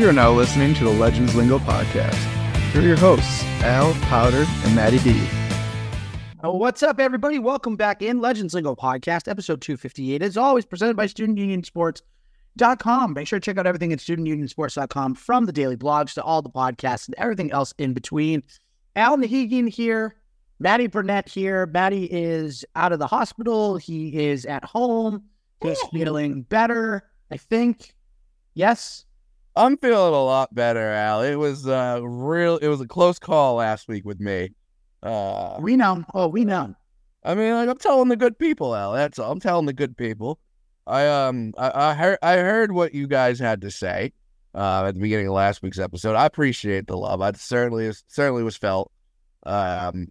[0.00, 2.14] You are now listening to the Legends Lingo podcast.
[2.72, 5.28] Here are your hosts, Al, Powder, and Maddie D.
[6.40, 7.38] What's up, everybody?
[7.38, 10.22] Welcome back in Legends Lingo podcast, episode 258.
[10.22, 13.12] As always, presented by StudentUnionSports.com.
[13.12, 16.48] Make sure to check out everything at StudentUnionSports.com from the daily blogs to all the
[16.48, 18.42] podcasts and everything else in between.
[18.96, 20.16] Al Nahegan here,
[20.58, 21.66] Maddie Burnett here.
[21.66, 23.76] Maddie is out of the hospital.
[23.76, 25.24] He is at home.
[25.62, 27.94] He's feeling better, I think.
[28.54, 29.04] Yes.
[29.60, 31.22] I'm feeling a lot better, Al.
[31.22, 34.50] It was uh real it was a close call last week with me.
[35.02, 36.02] Uh We know.
[36.14, 36.74] Oh, we know.
[37.22, 38.94] I mean like I'm telling the good people, Al.
[38.94, 39.30] That's all.
[39.30, 40.38] I'm telling the good people.
[40.86, 44.14] I um I, I heard I heard what you guys had to say
[44.54, 46.16] uh at the beginning of last week's episode.
[46.16, 47.20] I appreciate the love.
[47.20, 48.90] I certainly certainly was felt.
[49.44, 50.08] Um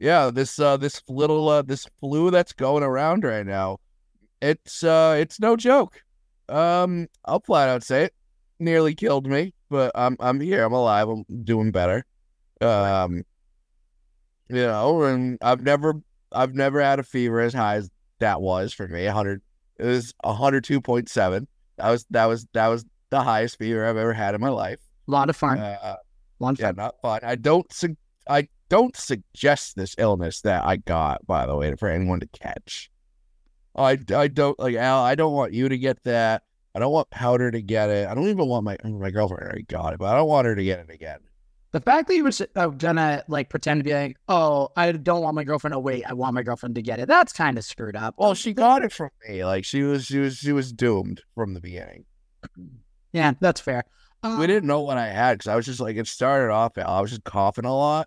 [0.00, 3.78] yeah, this uh this little uh this flu that's going around right now.
[4.42, 6.02] It's uh it's no joke.
[6.48, 8.14] Um I'll flat out say it
[8.58, 10.64] nearly killed me, but I'm I'm here.
[10.64, 11.08] I'm alive.
[11.08, 12.04] I'm doing better.
[12.60, 13.24] Um,
[14.48, 15.94] you know, and I've never
[16.32, 19.04] I've never had a fever as high as that was for me.
[19.04, 19.42] 100
[19.78, 21.46] it was 102.7.
[21.76, 24.80] That was that was that was the highest fever I've ever had in my life.
[25.06, 25.58] A lot of fun.
[25.58, 25.96] Uh,
[26.40, 26.76] lot of yeah, fun.
[26.76, 27.20] not fun.
[27.22, 27.96] I don't su-
[28.28, 32.90] I don't suggest this illness that I got, by the way, for anyone to catch.
[33.74, 35.04] I, I don't like Al.
[35.04, 36.42] I don't want you to get that.
[36.78, 38.06] I don't want Powder to get it.
[38.06, 40.54] I don't even want my my girlfriend already got it, but I don't want her
[40.54, 41.18] to get it again.
[41.72, 45.22] The fact that you were uh, gonna like pretend to be like, oh, I don't
[45.22, 46.04] want my girlfriend to wait.
[46.08, 47.08] I want my girlfriend to get it.
[47.08, 48.14] That's kind of screwed up.
[48.16, 49.44] Well, she got it from me.
[49.44, 52.04] Like she was she was she was doomed from the beginning.
[53.10, 53.84] Yeah, that's fair.
[54.22, 56.76] Um, We didn't know what I had because I was just like it started off.
[56.76, 58.06] I was just coughing a lot,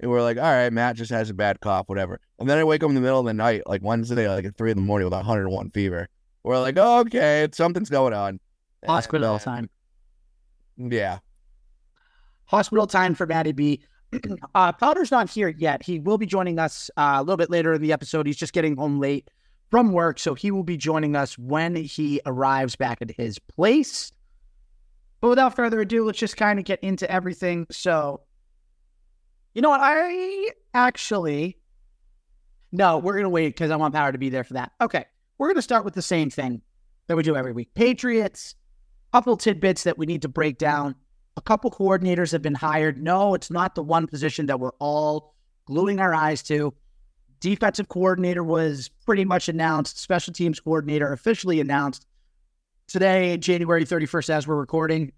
[0.00, 2.18] and we're like, all right, Matt just has a bad cough, whatever.
[2.38, 4.56] And then I wake up in the middle of the night, like Wednesday, like at
[4.56, 6.08] three in the morning with a 101 fever.
[6.42, 8.40] We're like, oh, okay, something's going on.
[8.82, 9.70] And, hospital uh, time.
[10.76, 11.18] Yeah.
[12.46, 13.82] Hospital time for Matty B.
[14.54, 15.82] uh, Powder's not here yet.
[15.82, 18.26] He will be joining us uh, a little bit later in the episode.
[18.26, 19.28] He's just getting home late
[19.70, 24.12] from work, so he will be joining us when he arrives back at his place.
[25.20, 27.66] But without further ado, let's just kind of get into everything.
[27.70, 28.22] So,
[29.52, 29.80] you know what?
[29.82, 31.58] I actually,
[32.70, 34.72] no, we're going to wait because I want Powder to be there for that.
[34.80, 35.04] Okay.
[35.38, 36.62] We're going to start with the same thing
[37.06, 38.56] that we do every week Patriots,
[39.12, 40.96] couple tidbits that we need to break down.
[41.36, 43.00] A couple coordinators have been hired.
[43.00, 45.34] No, it's not the one position that we're all
[45.66, 46.74] gluing our eyes to.
[47.40, 52.04] Defensive coordinator was pretty much announced, special teams coordinator officially announced
[52.88, 55.12] today, January 31st, as we're recording.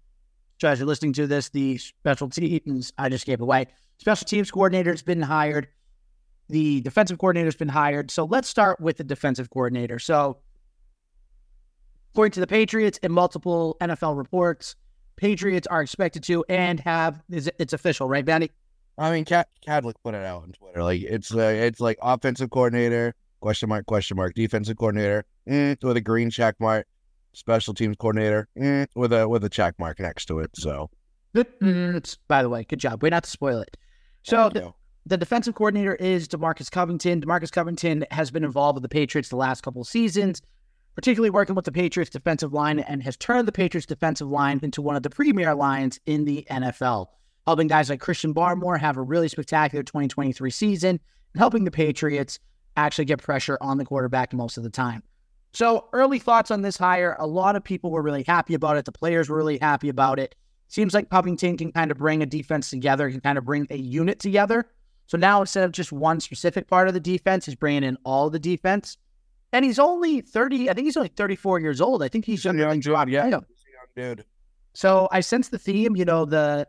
[0.59, 3.65] So, as you're listening to this, the special teams, I just gave away.
[3.97, 5.67] Special teams coordinator has been hired.
[6.51, 8.11] The defensive coordinator has been hired.
[8.11, 9.97] So, let's start with the defensive coordinator.
[9.99, 10.37] So,
[12.13, 14.75] according to the Patriots and multiple NFL reports,
[15.15, 18.49] Patriots are expected to and have is it- it's official, right, Benny?
[18.97, 20.83] I mean, Cat Cadlick put it out on Twitter.
[20.83, 25.97] Like it's uh, it's like offensive coordinator question mark question mark defensive coordinator eh, with
[25.97, 26.85] a green check mark,
[27.33, 30.51] special teams coordinator eh, with a with a check mark next to it.
[30.55, 30.89] So.
[31.33, 33.01] Mm, It's, by the way, good job.
[33.01, 33.77] Way not to spoil it.
[34.23, 34.73] So the.
[35.07, 37.21] The defensive coordinator is DeMarcus Covington.
[37.21, 40.43] DeMarcus Covington has been involved with the Patriots the last couple of seasons,
[40.95, 44.81] particularly working with the Patriots defensive line, and has turned the Patriots defensive line into
[44.81, 47.07] one of the premier lines in the NFL,
[47.47, 50.99] helping guys like Christian Barmore have a really spectacular 2023 season,
[51.33, 52.37] and helping the Patriots
[52.77, 55.01] actually get pressure on the quarterback most of the time.
[55.53, 57.17] So, early thoughts on this hire.
[57.19, 58.85] A lot of people were really happy about it.
[58.85, 60.35] The players were really happy about it.
[60.67, 63.75] Seems like Covington can kind of bring a defense together, can kind of bring a
[63.75, 64.69] unit together.
[65.11, 68.29] So now instead of just one specific part of the defense, he's bringing in all
[68.29, 68.95] the defense.
[69.51, 72.01] And he's only 30, I think he's only 34 years old.
[72.01, 73.27] I think he's He's a younger young than Job yeah.
[73.27, 73.45] Young
[73.93, 74.23] dude.
[74.73, 76.65] So I sense the theme, you know, the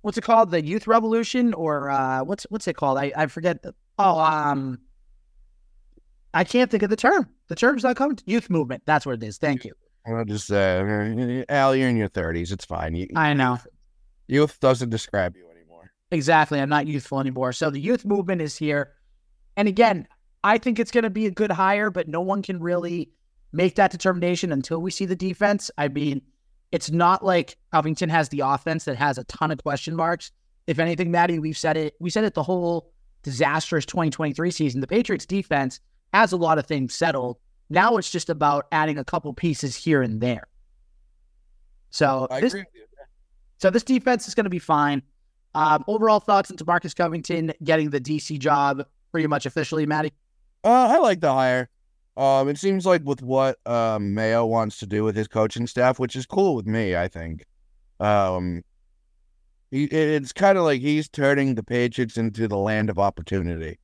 [0.00, 0.50] what's it called?
[0.50, 2.98] The youth revolution or uh what's what's it called?
[2.98, 4.80] I, I forget the oh um
[6.34, 7.28] I can't think of the term.
[7.46, 8.18] The term's not coming.
[8.26, 8.82] Youth movement.
[8.86, 9.38] That's what it is.
[9.38, 9.74] Thank you.
[10.04, 12.50] I'll just say, uh, Al, you're in your thirties.
[12.50, 12.96] It's fine.
[12.96, 13.60] You, I know.
[14.26, 15.49] youth doesn't describe you.
[16.10, 16.60] Exactly.
[16.60, 17.52] I'm not youthful anymore.
[17.52, 18.92] So the youth movement is here.
[19.56, 20.08] And again,
[20.42, 23.12] I think it's going to be a good hire, but no one can really
[23.52, 25.70] make that determination until we see the defense.
[25.76, 26.22] I mean,
[26.72, 30.30] it's not like Covington has the offense that has a ton of question marks.
[30.66, 31.94] If anything, Maddie, we've said it.
[32.00, 32.92] We said it the whole
[33.22, 34.80] disastrous 2023 season.
[34.80, 35.80] The Patriots defense
[36.12, 37.38] has a lot of things settled.
[37.68, 40.46] Now it's just about adding a couple pieces here and there.
[41.90, 43.04] So I this agree with you.
[43.58, 45.02] so this defense is going to be fine.
[45.54, 50.12] Um, overall thoughts into Marcus Covington getting the DC job pretty much officially, Maddie?
[50.62, 51.68] Uh, I like the hire.
[52.16, 55.98] Um, it seems like with what um Mayo wants to do with his coaching staff,
[55.98, 56.96] which is cool with me.
[56.96, 57.44] I think.
[57.98, 58.62] Um,
[59.70, 63.78] he, it's kind of like he's turning the Patriots into the land of opportunity.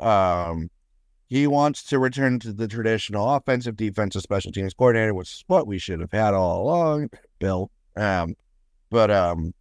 [0.00, 0.70] Um,
[1.28, 5.66] he wants to return to the traditional offensive, defensive, special teams coordinator, which is what
[5.66, 7.70] we should have had all along, Bill.
[7.96, 8.36] Um,
[8.90, 9.52] but um,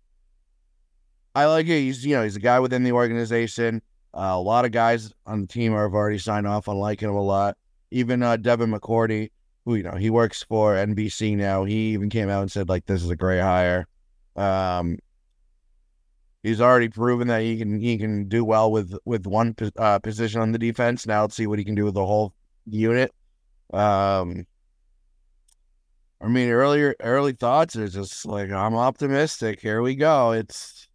[1.34, 1.80] I like it.
[1.80, 3.82] He's you know he's a guy within the organization.
[4.14, 7.16] Uh, a lot of guys on the team have already signed off on liking him
[7.16, 7.58] a lot.
[7.92, 9.32] Even uh, Devin McCourty,
[9.66, 12.86] who you know he works for NBC now, he even came out and said like
[12.86, 13.88] this is a great hire.
[14.36, 14.98] Um,
[16.44, 20.42] he's already proven that he can he can do well with with one uh, position
[20.42, 21.08] on the defense.
[21.08, 22.34] Now let's see what he can do with the whole
[22.66, 23.14] unit.
[23.74, 24.46] Um,
[26.20, 29.62] I mean, earlier early thoughts are just like I'm optimistic.
[29.62, 30.32] Here we go.
[30.32, 30.90] It's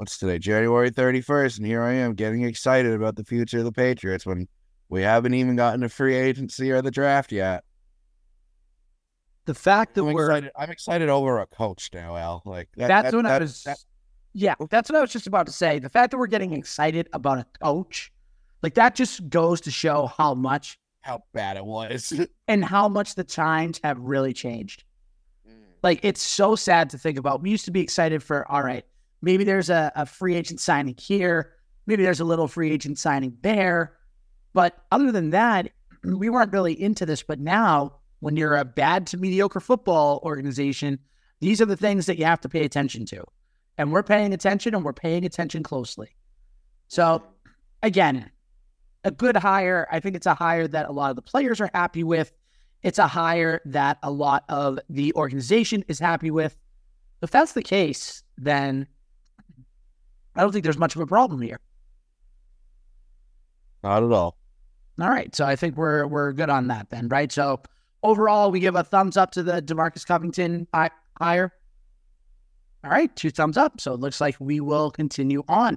[0.00, 3.72] what's today, January 31st, and here I am getting excited about the future of the
[3.72, 4.48] Patriots when
[4.88, 7.64] we haven't even gotten a free agency or the draft yet.
[9.44, 12.40] The fact that I'm we're excited, I'm excited over a coach now, Al.
[12.46, 13.62] Like that, that's that- what I was.
[13.64, 13.76] that-
[14.32, 14.68] yeah, oh.
[14.70, 15.78] that's what I was just about to say.
[15.78, 18.10] The fact that we're getting excited about a coach,
[18.62, 22.18] like that, just goes to show how much how bad it was.
[22.48, 24.84] and how much the times have really changed.
[25.46, 25.56] Mm.
[25.82, 27.42] Like it's so sad to think about.
[27.42, 28.86] We used to be excited for all right,
[29.22, 31.52] maybe there's a, a free agent signing here,
[31.86, 33.96] maybe there's a little free agent signing there.
[34.52, 35.70] But other than that,
[36.04, 37.22] we weren't really into this.
[37.22, 40.98] But now, when you're a bad to mediocre football organization,
[41.40, 43.24] these are the things that you have to pay attention to.
[43.78, 46.14] And we're paying attention and we're paying attention closely.
[46.88, 47.22] So,
[47.82, 48.30] again,
[49.04, 49.88] a good hire.
[49.90, 52.32] I think it's a hire that a lot of the players are happy with.
[52.82, 56.56] It's a hire that a lot of the organization is happy with.
[57.22, 58.86] If that's the case, then
[60.40, 61.60] I don't think there's much of a problem here.
[63.82, 64.38] Not at all.
[64.98, 67.30] All right, so I think we're we're good on that then, right?
[67.30, 67.60] So
[68.02, 70.88] overall, we give a thumbs up to the DeMarcus Covington hi-
[71.18, 71.52] hire.
[72.82, 73.82] All right, two thumbs up.
[73.82, 75.76] So it looks like we will continue on.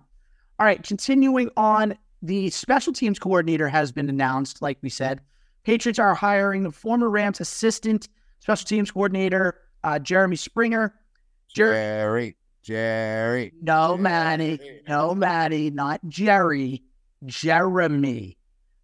[0.57, 4.62] All right, continuing on, the special teams coordinator has been announced.
[4.62, 5.19] Like we said,
[5.65, 8.07] Patriots are hiring the former Rams assistant
[8.39, 10.95] special teams coordinator, uh, Jeremy Springer.
[11.54, 13.51] Jer- Jerry, Jerry.
[13.62, 16.81] no, Maddie, no, Maddie, not Jerry,
[17.25, 18.38] Jeremy.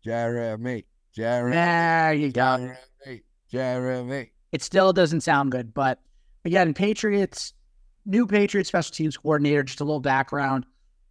[0.03, 0.85] Jeremy,
[1.15, 2.57] Jeremy, There you go.
[3.05, 4.31] Jeremy, Jeremy.
[4.51, 5.73] it still doesn't sound good.
[5.73, 5.99] But
[6.45, 7.53] again, Patriots,
[8.05, 10.65] new Patriots special teams coordinator, just a little background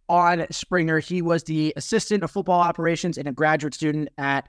[0.07, 0.99] on Springer.
[0.99, 4.47] He was the assistant of football operations and a graduate student at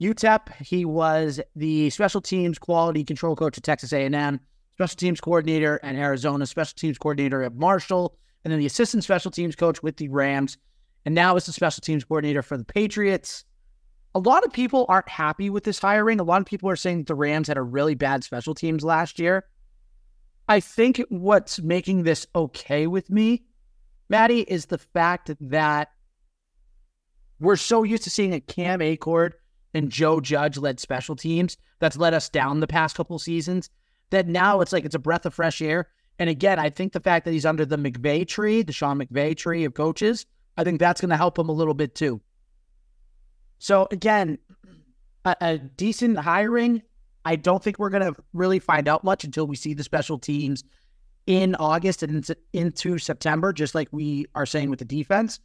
[0.00, 0.52] UTEP.
[0.64, 4.40] He was the special teams quality control coach at Texas A&M,
[4.74, 9.30] special teams coordinator at Arizona, special teams coordinator at Marshall, and then the assistant special
[9.30, 10.58] teams coach with the Rams.
[11.06, 13.44] And now is the special teams coordinator for the Patriots
[14.14, 16.20] a lot of people aren't happy with this hiring.
[16.20, 18.84] A lot of people are saying that the Rams had a really bad special teams
[18.84, 19.44] last year.
[20.48, 23.44] I think what's making this okay with me,
[24.08, 25.90] Maddie, is the fact that
[27.40, 29.32] we're so used to seeing a Cam Achord
[29.72, 33.68] and Joe Judge led special teams that's let us down the past couple seasons
[34.14, 35.88] that now it's like it's a breath of fresh air.
[36.18, 39.36] And again, I think the fact that he's under the McVay tree, the Sean McVay
[39.36, 40.26] tree of coaches,
[40.56, 42.20] I think that's going to help him a little bit too.
[43.58, 44.38] So again,
[45.24, 46.82] a, a decent hiring.
[47.24, 50.18] I don't think we're going to really find out much until we see the special
[50.18, 50.62] teams
[51.26, 55.40] in August and into, September, just like we are saying with the defense.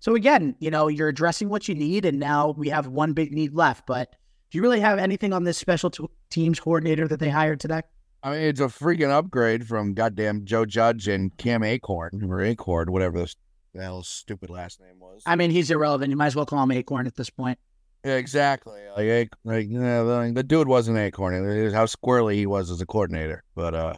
[0.00, 3.32] So again, you know, you're addressing what you need, and now we have one big
[3.32, 3.86] need left.
[3.86, 4.14] But
[4.50, 5.90] do you really have anything on this special
[6.28, 7.80] teams coordinator that they hired today?
[8.22, 12.92] I mean, it's a freaking upgrade from goddamn Joe Judge and Cam Acorn or Acorn,
[12.92, 13.36] whatever this
[13.74, 15.22] the hell stupid last name was.
[15.26, 16.10] I mean, he's irrelevant.
[16.10, 17.58] You might as well call him Acorn at this point.
[18.04, 18.80] Yeah, exactly.
[18.96, 21.34] Like, like you know, the, dude wasn't Acorn.
[21.34, 23.44] It was how squirrely he was as a coordinator.
[23.54, 23.94] But uh,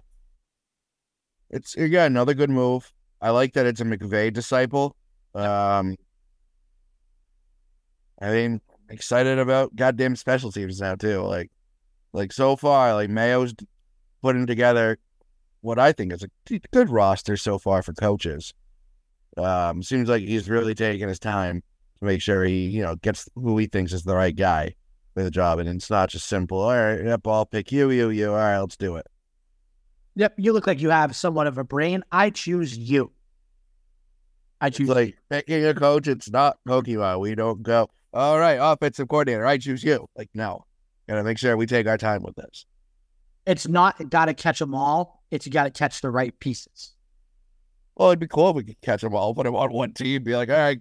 [1.51, 2.93] it's again another good move.
[3.21, 4.95] I like that it's a McVay disciple.
[5.35, 5.97] Um,
[8.21, 11.23] I mean, excited about goddamn special teams now too.
[11.23, 11.51] Like,
[12.13, 13.55] like so far, like Mayo's
[14.25, 14.99] putting together
[15.61, 18.55] what I think is a good roster so far for coaches.
[19.37, 21.63] Um, seems like he's really taking his time
[21.99, 24.75] to make sure he, you know, gets who he thinks is the right guy
[25.13, 26.59] for the job, and it's not just simple.
[26.59, 28.31] All right, yep, I'll pick you, you, you.
[28.31, 29.07] All right, let's do it.
[30.17, 32.03] Yep, you look like you have somewhat of a brain.
[32.11, 33.13] I choose you.
[34.63, 36.09] I It's choose like picking a coach.
[36.09, 37.21] It's not Pokemon.
[37.21, 37.91] We don't go.
[38.15, 39.45] All right, offensive coordinator.
[39.45, 40.07] I choose you.
[40.17, 40.65] Like no,
[41.09, 42.65] gotta make sure we take our time with this.
[43.47, 45.23] It's not got to catch them all.
[45.31, 46.95] It's you got to catch the right pieces.
[47.97, 50.25] Well, it'd be cool if we could catch them all, put them on one team,
[50.25, 50.81] be like, all right,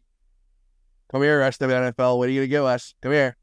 [1.12, 2.18] come here, rest of the NFL.
[2.18, 2.96] What are you gonna give us?
[3.02, 3.36] Come here.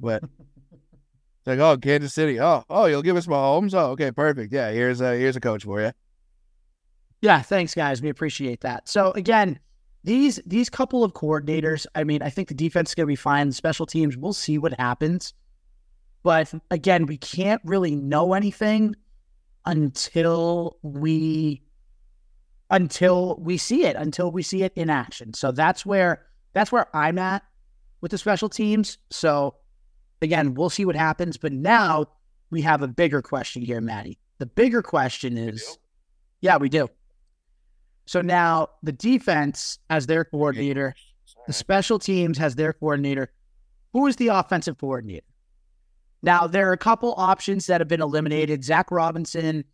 [0.00, 0.22] But
[0.72, 2.40] it's like, oh, Kansas City.
[2.40, 3.74] Oh, oh, you'll give us Mahomes.
[3.74, 4.52] Oh, okay, perfect.
[4.52, 5.92] Yeah, here's a here's a coach for you.
[7.20, 8.00] Yeah, thanks, guys.
[8.00, 8.88] We appreciate that.
[8.88, 9.58] So again,
[10.04, 11.86] these these couple of coordinators.
[11.94, 13.52] I mean, I think the defense is going to be fine.
[13.52, 15.34] Special teams, we'll see what happens.
[16.22, 18.96] But again, we can't really know anything
[19.64, 21.62] until we
[22.70, 25.32] until we see it, until we see it in action.
[25.32, 27.42] So that's where that's where I'm at
[28.00, 28.98] with the special teams.
[29.10, 29.56] So
[30.22, 31.36] again, we'll see what happens.
[31.36, 32.06] But now
[32.50, 34.18] we have a bigger question here, Maddie.
[34.38, 35.78] The bigger question is,
[36.40, 36.88] yeah, we do.
[38.06, 40.94] So now the defense has their coordinator,
[41.46, 43.32] the special teams has their coordinator.
[43.92, 45.26] Who is the offensive coordinator?
[46.22, 48.64] Now there are a couple options that have been eliminated.
[48.64, 49.64] Zach Robinson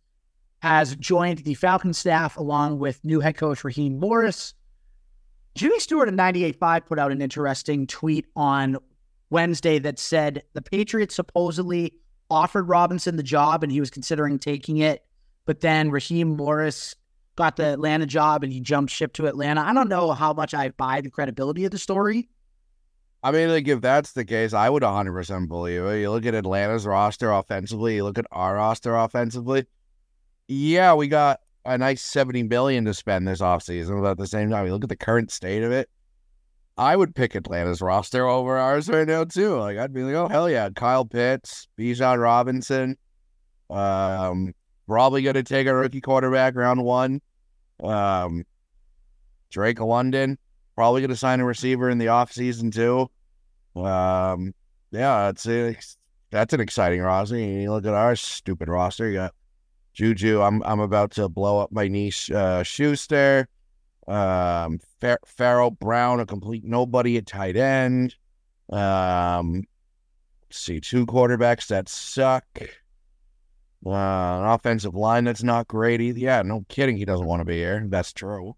[0.59, 4.53] has joined the Falcon staff along with new head coach Raheem Morris.
[5.55, 8.77] Jimmy Stewart of 98.5 put out an interesting tweet on
[9.29, 11.93] Wednesday that said the Patriots supposedly
[12.29, 15.05] offered Robinson the job and he was considering taking it,
[15.45, 16.95] but then Raheem Morris
[17.35, 19.61] got the Atlanta job and he jumped ship to Atlanta.
[19.61, 22.29] I don't know how much I buy the credibility of the story.
[23.25, 26.01] I mean, like if that's the case, I would 100% believe it.
[26.01, 29.65] You look at Atlanta's roster offensively, you look at our roster offensively.
[30.47, 34.51] Yeah, we got a nice 70 billion to spend this offseason, but at the same
[34.51, 35.89] time, you look at the current state of it.
[36.77, 39.57] I would pick Atlanta's roster over ours right now too.
[39.57, 42.95] Like I'd be like, oh hell yeah, Kyle Pitts, Bijan Robinson,
[43.71, 44.53] um,
[44.85, 47.21] probably going to take a rookie quarterback round one.
[47.81, 48.43] Um,
[49.49, 50.37] Drake London,
[50.75, 53.09] probably going to sign a receiver in the offseason too.
[53.81, 54.53] Um,
[54.91, 55.97] yeah, it's, it's
[56.31, 57.37] that's an exciting roster.
[57.37, 59.07] You look at our stupid roster.
[59.07, 59.33] You got
[59.93, 60.41] Juju.
[60.41, 63.47] I'm I'm about to blow up my niece uh, Schuster.
[64.07, 64.79] Um,
[65.25, 68.15] Pharaoh Brown, a complete nobody at tight end.
[68.69, 69.63] Um,
[70.51, 72.45] see two quarterbacks that suck.
[73.85, 76.19] Uh, an offensive line that's not great either.
[76.19, 76.97] Yeah, no kidding.
[76.97, 77.85] He doesn't want to be here.
[77.87, 78.55] That's true.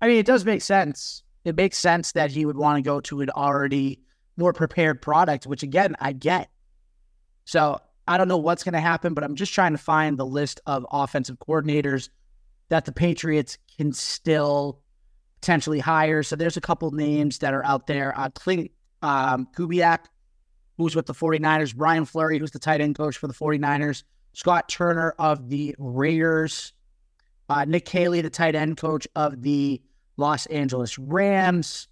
[0.00, 1.22] I mean, it does make sense.
[1.44, 4.00] It makes sense that he would want to go to an already
[4.36, 6.50] more prepared product, which again, I get.
[7.44, 10.26] So I don't know what's going to happen, but I'm just trying to find the
[10.26, 12.10] list of offensive coordinators
[12.68, 14.80] that the Patriots can still
[15.40, 16.22] potentially hire.
[16.22, 18.18] So there's a couple names that are out there.
[18.18, 18.70] Uh, Klint
[19.02, 20.06] um, Kubiak,
[20.76, 24.68] who's with the 49ers, Brian Fleury, who's the tight end coach for the 49ers, Scott
[24.68, 26.72] Turner of the Raiders,
[27.48, 29.80] uh, Nick Caley, the tight end coach of the
[30.18, 31.88] Los Angeles Rams.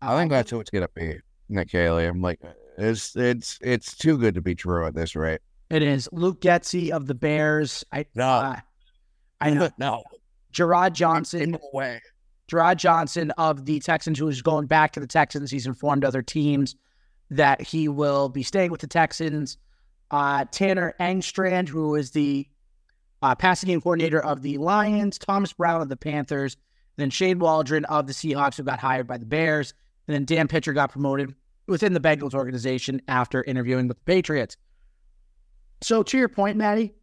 [0.00, 2.04] I think that's who it's gonna be, Nick Caley.
[2.06, 2.40] I'm like,
[2.76, 5.40] it's it's it's too good to be true at this rate.
[5.70, 7.84] It is Luke Getsy of the Bears.
[7.90, 8.24] I No.
[8.28, 8.56] uh,
[9.40, 10.04] I know no,
[10.52, 11.52] Gerard Johnson.
[11.52, 12.00] no way.
[12.46, 15.50] Gerard Johnson of the Texans, who is going back to the Texans.
[15.50, 16.76] He's informed other teams
[17.30, 19.58] that he will be staying with the Texans.
[20.10, 22.46] Uh, Tanner Engstrand, who is the
[23.20, 25.18] uh, passing game coordinator of the Lions.
[25.18, 26.56] Thomas Brown of the Panthers.
[26.98, 29.72] Then Shane Waldron of the Seahawks, who got hired by the Bears.
[30.06, 31.34] And then Dan Pitcher got promoted
[31.68, 34.56] within the Bengals organization after interviewing with the Patriots.
[35.80, 36.94] So, to your point, Maddie,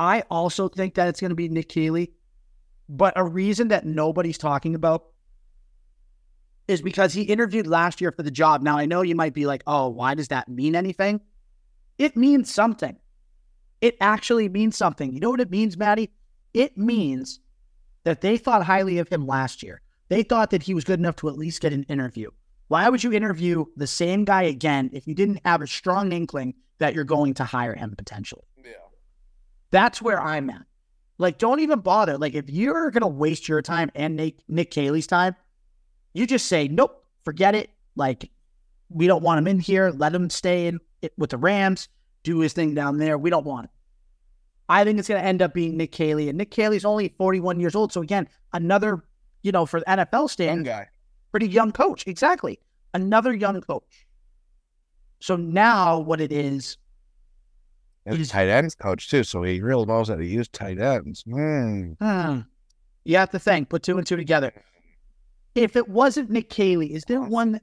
[0.00, 2.12] I also think that it's going to be Nick Caley.
[2.88, 5.06] But a reason that nobody's talking about
[6.66, 8.62] is because he interviewed last year for the job.
[8.62, 11.20] Now, I know you might be like, oh, why does that mean anything?
[11.98, 12.96] It means something.
[13.80, 15.12] It actually means something.
[15.12, 16.10] You know what it means, Maddie?
[16.52, 17.38] It means
[18.04, 19.80] that they thought highly of him last year.
[20.08, 22.30] They thought that he was good enough to at least get an interview.
[22.68, 26.54] Why would you interview the same guy again if you didn't have a strong inkling
[26.78, 28.44] that you're going to hire him potentially?
[28.62, 28.72] Yeah.
[29.70, 30.66] That's where I'm at.
[31.18, 32.18] Like, don't even bother.
[32.18, 35.36] Like, if you're gonna waste your time and Nick Nick Caley's time,
[36.12, 37.70] you just say nope, forget it.
[37.96, 38.30] Like,
[38.88, 39.90] we don't want him in here.
[39.90, 41.88] Let him stay in it with the Rams,
[42.22, 43.16] do his thing down there.
[43.16, 43.70] We don't want him.
[44.68, 47.74] I think it's gonna end up being Nick Caley, and Nick Caley's only 41 years
[47.74, 47.92] old.
[47.92, 49.02] So again, another,
[49.42, 50.88] you know, for the NFL Young stand, guy.
[51.30, 52.06] pretty young coach.
[52.06, 52.58] Exactly,
[52.94, 54.06] another young coach.
[55.20, 56.76] So now what it is
[58.06, 61.22] And He's- tight ends coach too, so he really knows how to use tight ends.
[61.22, 61.92] Hmm.
[63.06, 64.52] You have to think, put two and two together.
[65.54, 67.60] If it wasn't Nick Caley, is there one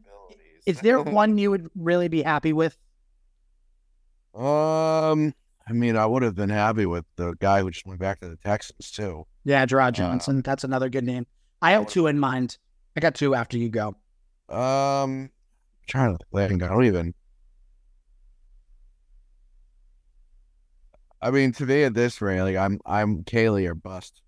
[0.66, 2.76] is there one you would really be happy with?
[4.34, 5.34] Um,
[5.72, 8.28] I mean, I would have been happy with the guy who just went back to
[8.28, 9.26] the Texans too.
[9.46, 10.42] Yeah, Gerard Johnson.
[10.42, 11.26] That's another good name.
[11.62, 12.58] I have two in mind.
[12.98, 13.96] I got two after you go.
[14.50, 15.30] Um,
[15.88, 16.62] trying to think.
[16.62, 17.14] I don't even.
[21.22, 24.22] I mean, to me at this rate, like I'm, I'm Caley or bust.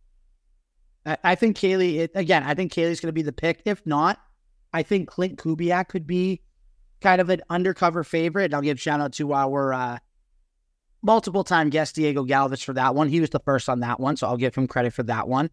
[1.05, 1.99] I, I think Caley.
[1.99, 3.63] it, again, I think Caley's gonna be the pick.
[3.65, 4.17] If not,
[4.71, 6.41] I think Klint Kubiak could be
[7.01, 8.45] kind of an undercover favorite.
[8.45, 9.97] And I'll give shout out to our uh
[11.03, 13.09] multiple time guest Diego Galvis for that one.
[13.09, 15.49] He was the first on that one, so I'll give him credit for that one.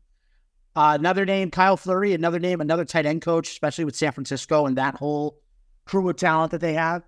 [0.77, 2.15] Uh, another name, Kyle Fleury.
[2.15, 5.39] Another name, another tight end coach, especially with San Francisco and that whole
[5.85, 7.03] crew of talent that they have.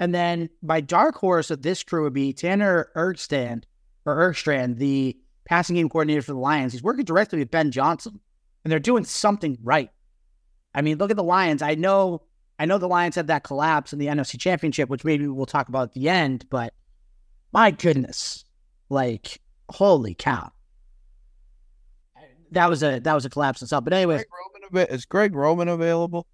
[0.00, 3.66] And then my dark horse of this crew would be Tanner Ergstrand
[4.04, 6.72] or Ergstrand, the passing game coordinator for the Lions.
[6.72, 8.18] He's working directly with Ben Johnson,
[8.64, 9.90] and they're doing something right.
[10.74, 11.62] I mean, look at the Lions.
[11.62, 12.22] I know,
[12.58, 15.68] I know the Lions had that collapse in the NFC Championship, which maybe we'll talk
[15.68, 16.46] about at the end.
[16.50, 16.74] But
[17.54, 18.44] my goodness,
[18.90, 20.50] like holy cow,
[22.50, 23.84] that was a that was a collapse in itself.
[23.84, 24.26] But anyway, Greg
[24.72, 26.26] Roman, is Greg Roman available?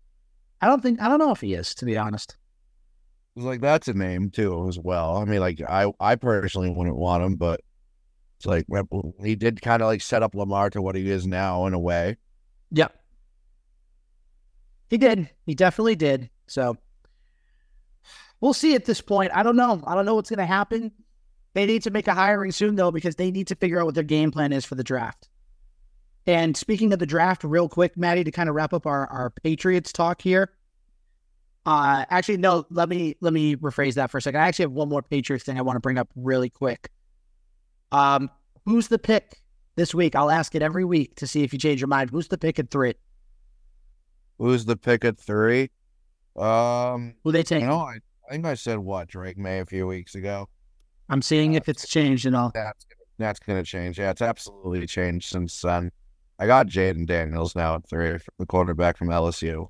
[0.61, 2.37] I don't think I don't know if he is to be honest.
[3.37, 5.19] It's like that's a name too as well.
[5.19, 7.61] I mean, like I I personally wouldn't want him, but
[8.39, 8.67] it's like
[9.23, 11.79] he did kind of like set up Lamar to what he is now in a
[11.79, 12.17] way.
[12.73, 12.97] Yep.
[14.89, 15.31] He did.
[15.47, 16.31] He definitely did.
[16.47, 16.77] So
[18.41, 19.31] we'll see at this point.
[19.35, 19.83] I don't know.
[19.87, 20.91] I don't know what's going to happen.
[21.55, 23.95] They need to make a hiring soon, though, because they need to figure out what
[23.95, 25.29] their game plan is for the draft.
[26.27, 29.31] And speaking of the draft, real quick, Maddie, to kind of wrap up our, our
[29.31, 30.53] Patriots talk here.
[31.67, 32.67] Uh, actually, no.
[32.71, 34.41] Let me let me rephrase that for a second.
[34.41, 36.91] I actually have one more Patriots thing I want to bring up really quick.
[37.93, 38.31] Um,
[38.65, 39.43] who's the pick
[39.77, 40.15] this week?
[40.15, 42.11] I'll ask it every week to see if you change your mind.
[42.11, 42.95] Who's the pick at three?
[44.39, 45.71] Who's the pick at three?
[46.37, 47.61] Um, Who they take?
[47.61, 50.49] you know, I, I think I said what Drake Maye a few weeks ago.
[51.11, 52.53] I'm seeing if it's changed and all.
[52.55, 53.99] That's gonna, that's gonna change.
[53.99, 55.91] Yeah, it's absolutely changed since then.
[56.39, 59.69] I got Jayden Daniels now at three, the quarterback from LSU.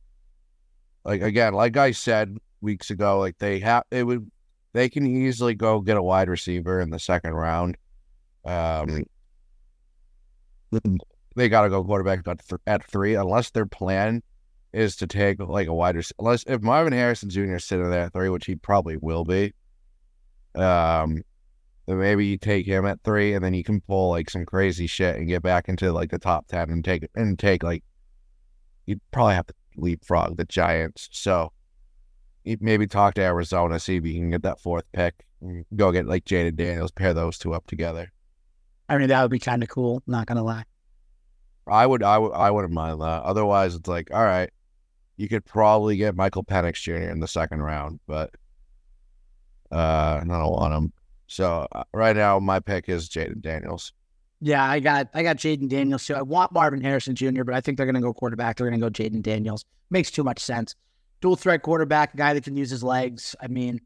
[1.04, 4.30] Like again, like I said weeks ago, like they have it would
[4.74, 7.76] they can easily go get a wide receiver in the second round.
[8.44, 9.04] Um,
[11.36, 14.22] they got to go quarterback at, th- at three unless their plan
[14.72, 16.16] is to take like a wide receiver.
[16.20, 17.56] Unless if Marvin Harrison Jr.
[17.56, 19.52] is sitting there at three, which he probably will be,
[20.54, 21.22] um,
[21.90, 24.86] then maybe you take him at three, and then you can pull like some crazy
[24.86, 27.82] shit and get back into like the top ten and take and take like
[28.86, 31.08] you'd probably have to leapfrog the Giants.
[31.10, 31.52] So
[32.44, 35.26] you maybe talk to Arizona, see if you can get that fourth pick.
[35.40, 38.12] and Go get like Jayden Daniels, pair those two up together.
[38.88, 40.00] I mean, that would be kind of cool.
[40.06, 40.64] Not gonna lie.
[41.66, 43.24] I would, I would, I wouldn't mind that.
[43.24, 44.50] Otherwise, it's like, all right,
[45.16, 47.10] you could probably get Michael Penix Jr.
[47.10, 48.30] in the second round, but
[49.72, 50.92] uh, I don't want him.
[51.30, 53.92] So uh, right now, my pick is Jayden Daniels.
[54.40, 56.16] Yeah, I got I got Jayden Daniels too.
[56.16, 58.56] I want Marvin Harrison Jr., but I think they're gonna go quarterback.
[58.56, 59.64] They're gonna go Jayden Daniels.
[59.90, 60.74] Makes too much sense.
[61.20, 63.36] Dual threat quarterback, a guy that can use his legs.
[63.40, 63.80] I mean,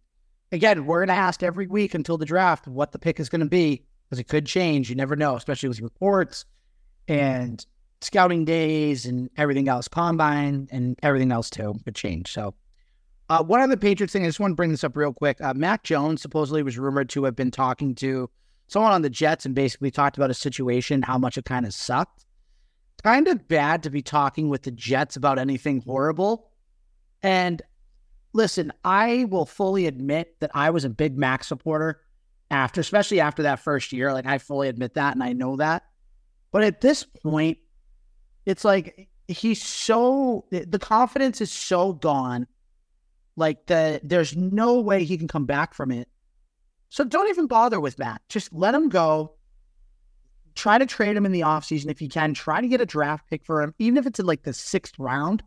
[0.53, 3.85] again, we're gonna ask every week until the draft what the pick is gonna be
[4.09, 4.89] because it could change.
[4.89, 6.47] You never know, especially with reports
[7.09, 7.65] and
[8.01, 12.33] scouting days and everything else, combine and everything else too could change.
[12.33, 12.55] So,
[13.35, 15.41] uh, one other Patriots thing, I just want to bring this up real quick.
[15.41, 18.31] Uh, Mac Jones supposedly was rumored to have been talking to
[18.69, 21.75] someone on the Jets and basically talked about a situation, how much it kind of
[21.75, 22.25] sucked.
[23.03, 26.51] Kind of bad to be talking with the Jets about anything horrible.
[27.23, 27.61] And
[28.33, 32.01] listen, I will fully admit that I was a big Mac supporter
[32.51, 34.13] after, especially after that first year.
[34.13, 35.83] Like, I fully admit that and I know that.
[36.53, 37.59] But at this point,
[38.47, 42.47] it's like he's so the confidence is so gone.
[43.37, 46.09] Like the there's no way he can come back from it.
[46.91, 48.23] So don't even bother with that.
[48.29, 49.35] Just let him go.
[50.55, 52.35] Try to trade him in the offseason if you can.
[52.35, 54.95] Try to get a draft pick for him, even if it's in like the sixth
[54.99, 55.43] round.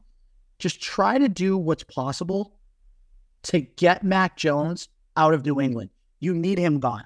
[0.59, 2.57] Just try to do what's possible
[3.43, 5.89] to get Mac Jones out of New England.
[6.19, 7.05] You need him gone.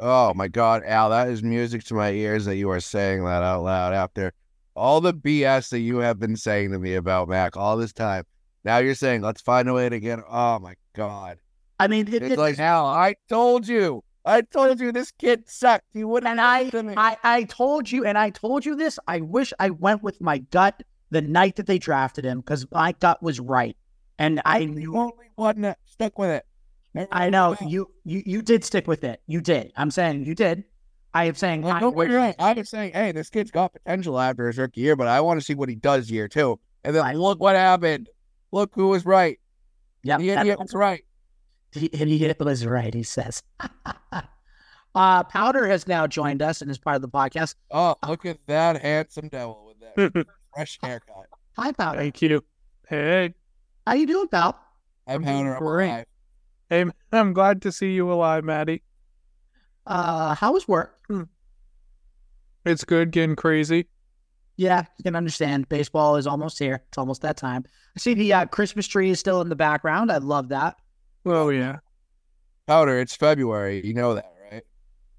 [0.00, 3.42] Oh my God, Al, that is music to my ears that you are saying that
[3.42, 4.32] out loud after
[4.76, 8.24] all the BS that you have been saying to me about Mac all this time.
[8.64, 10.18] Now you're saying, let's find a way to get.
[10.28, 11.38] Oh my God.
[11.80, 14.02] I mean, it, It's it- like, now I told you.
[14.24, 15.86] I told you this kid sucked.
[15.94, 16.70] He wouldn't and I.
[16.98, 18.98] I, I told you, and I told you this.
[19.08, 22.92] I wish I went with my gut the night that they drafted him because my
[23.00, 23.74] gut was right,
[24.18, 24.96] and I You knew.
[24.96, 27.08] only wasn't stick with it.
[27.10, 29.22] I know you, you, you did stick with it.
[29.26, 29.72] You did.
[29.76, 30.64] I'm saying you did.
[31.14, 32.34] I am saying Well, I don't wish- wrong.
[32.38, 35.40] I was saying, hey, this kid's got potential after his rookie year, but I want
[35.40, 36.58] to see what he does year two.
[36.84, 37.16] And then Right.
[37.16, 38.08] look what happened.
[38.52, 39.38] Look who was right.
[40.02, 41.04] Yeah, the that- idiot was right.
[41.72, 43.42] The idiot was right, he says.
[44.94, 47.56] uh, Powder has now joined us and is part of the podcast.
[47.70, 51.26] Oh, look at that handsome devil with that fresh haircut.
[51.58, 51.98] Hi, Powder.
[51.98, 52.42] Thank you.
[52.88, 53.34] Hey,
[53.86, 54.58] How you doing, pal?
[55.06, 55.54] I'm I'm Powder.
[55.56, 55.88] I'm great.
[55.90, 56.06] alive.
[56.70, 58.82] hey, I'm glad to see you alive, Maddie.
[59.86, 60.94] Uh, how was work?
[62.64, 63.88] It's good getting crazy.
[64.58, 65.68] Yeah, you can understand.
[65.68, 66.82] Baseball is almost here.
[66.88, 67.64] It's almost that time.
[67.96, 70.10] I see the uh, Christmas tree is still in the background.
[70.10, 70.76] I love that.
[71.24, 71.78] Oh yeah,
[72.66, 73.80] Powder, it's February.
[73.86, 74.64] You know that, right?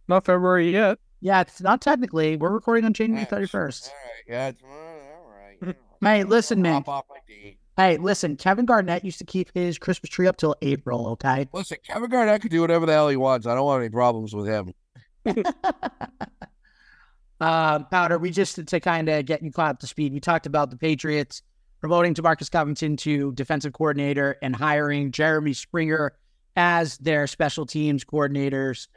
[0.10, 1.00] Not February yet.
[1.22, 2.36] Yeah, it's not technically.
[2.36, 3.88] We're recording on January thirty first.
[3.88, 5.32] All right, yeah, it's, all
[5.64, 5.76] right.
[6.02, 6.84] Hey, listen, man.
[6.86, 8.36] Off my Hey, listen.
[8.36, 11.08] Kevin Garnett used to keep his Christmas tree up till April.
[11.12, 11.48] Okay.
[11.54, 13.48] Listen, Kevin Garnett can do whatever the hell he wants.
[13.48, 14.74] I don't want any problems with him.
[17.40, 20.14] uh, Powder, we just to kind of get you caught up to speed.
[20.14, 21.42] We talked about the Patriots
[21.80, 26.18] promoting DeMarcus Covington to defensive coordinator and hiring Jeremy Springer
[26.56, 28.88] as their special teams coordinators.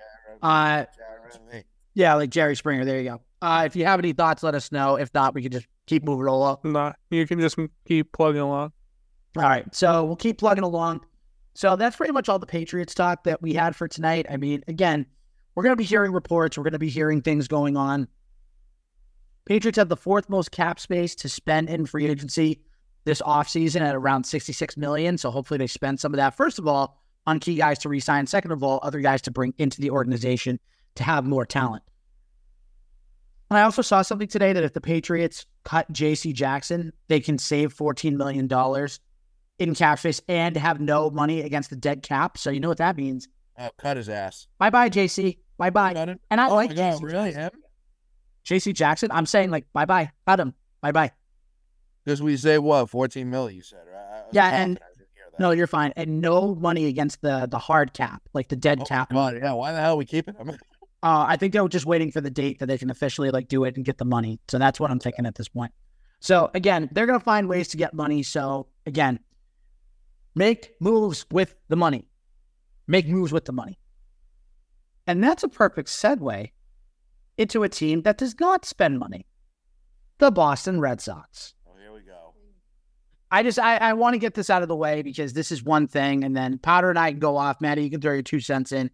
[0.42, 0.85] Uh,
[1.33, 1.64] Jeremy.
[1.94, 2.85] yeah, like Jerry Springer.
[2.85, 3.20] There you go.
[3.40, 4.96] Uh, if you have any thoughts, let us know.
[4.96, 6.59] If not, we can just keep moving along.
[6.64, 8.72] Nah, you can just keep plugging along.
[9.37, 9.72] All right.
[9.74, 11.00] So we'll keep plugging along.
[11.55, 14.26] So that's pretty much all the Patriots talk that we had for tonight.
[14.31, 15.07] I mean, again,
[15.55, 16.57] we're going to be hearing reports.
[16.57, 18.09] We're going to be hearing things going on.
[19.44, 22.61] Patriots have the fourth most cap space to spend in free agency
[23.05, 25.18] this offseason at around 66 million.
[25.18, 28.26] So hopefully they spend some of that, first of all, on key guys to resign.
[28.26, 30.61] Second of all, other guys to bring into the organization
[30.94, 31.83] to have more talent.
[33.50, 37.37] And I also saw something today that if the Patriots cut JC Jackson, they can
[37.37, 38.48] save $14 million
[39.59, 42.38] in cap space and have no money against the dead cap.
[42.38, 43.28] So you know what that means.
[43.59, 44.46] Oh, cut his ass.
[44.59, 45.38] Bye bye, JC.
[45.59, 45.92] Bye bye.
[46.31, 47.02] And I Oh like my god, JC.
[47.02, 47.33] really?
[47.33, 47.50] Him?
[48.44, 49.11] JC Jackson.
[49.12, 50.11] I'm saying like bye bye.
[50.26, 50.55] Cut him.
[50.81, 51.11] Bye bye.
[52.05, 53.50] Because we say what, fourteen mil?
[53.50, 54.24] You said, right?
[54.33, 55.40] Yeah, and- I didn't hear that.
[55.40, 55.92] No, you're fine.
[55.96, 59.11] And no money against the the hard cap, like the dead Oh, cap.
[59.12, 59.52] God, yeah.
[59.52, 60.52] Why the hell are we keeping him?
[61.05, 63.64] Uh, I think they're just waiting for the date that they can officially like do
[63.64, 64.38] it and get the money.
[64.46, 65.72] So that's what I'm thinking at this point.
[66.20, 68.22] So again, they're gonna find ways to get money.
[68.22, 69.18] So again,
[70.37, 72.07] make moves with the money.
[72.87, 73.81] Make moves with the money.
[75.09, 76.50] And that's a perfect segue
[77.36, 79.26] into a team that does not spend money.
[80.18, 81.54] The Boston Red Sox.
[81.66, 82.34] Oh, here we go.
[83.30, 85.62] I just I, I want to get this out of the way because this is
[85.62, 87.60] one thing, and then Powder and I can go off.
[87.60, 88.90] Maddie, you can throw your two cents in,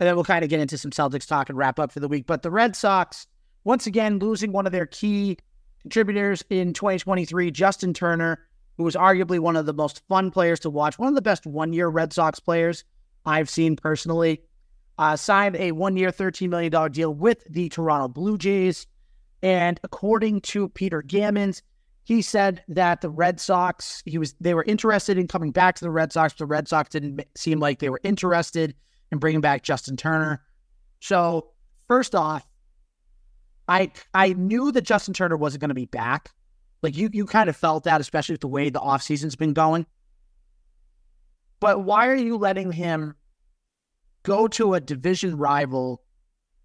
[0.00, 2.08] and then we'll kind of get into some Celtics talk and wrap up for the
[2.08, 2.26] week.
[2.26, 3.26] But the Red Sox,
[3.62, 5.38] once again, losing one of their key
[5.82, 8.46] contributors in 2023, Justin Turner,
[8.78, 11.46] who was arguably one of the most fun players to watch, one of the best
[11.46, 12.84] one-year Red Sox players
[13.26, 14.42] I've seen personally,
[14.98, 18.86] uh, signed a one-year, $13 million deal with the Toronto Blue Jays.
[19.42, 21.62] And according to Peter Gammons,
[22.04, 25.84] he said that the Red Sox, he was they were interested in coming back to
[25.84, 26.34] the Red Sox.
[26.34, 28.74] The Red Sox didn't seem like they were interested
[29.10, 30.42] in bringing back Justin Turner.
[31.00, 31.50] So
[31.88, 32.46] first off,
[33.68, 36.30] I I knew that Justin Turner wasn't going to be back.
[36.82, 39.86] Like you you kind of felt that, especially with the way the offseason's been going.
[41.58, 43.14] But why are you letting him
[44.24, 46.02] go to a division rival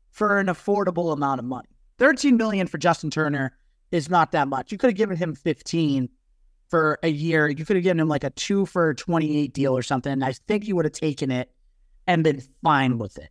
[0.09, 1.69] for an affordable amount of money?
[1.99, 3.55] 13 million for Justin Turner
[3.91, 4.71] is not that much.
[4.71, 6.09] You could have given him 15
[6.69, 7.47] for a year.
[7.47, 10.23] You could have given him like a two for 28 deal or something.
[10.23, 11.51] I think he would have taken it
[12.07, 13.29] and been fine with it.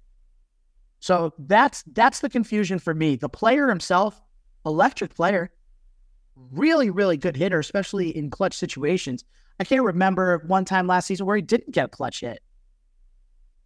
[1.01, 3.17] So that's that's the confusion for me.
[3.17, 4.21] The player himself,
[4.67, 5.51] electric player,
[6.51, 9.25] really, really good hitter, especially in clutch situations.
[9.61, 12.41] I can't remember one time last season where he didn't get a clutch hit.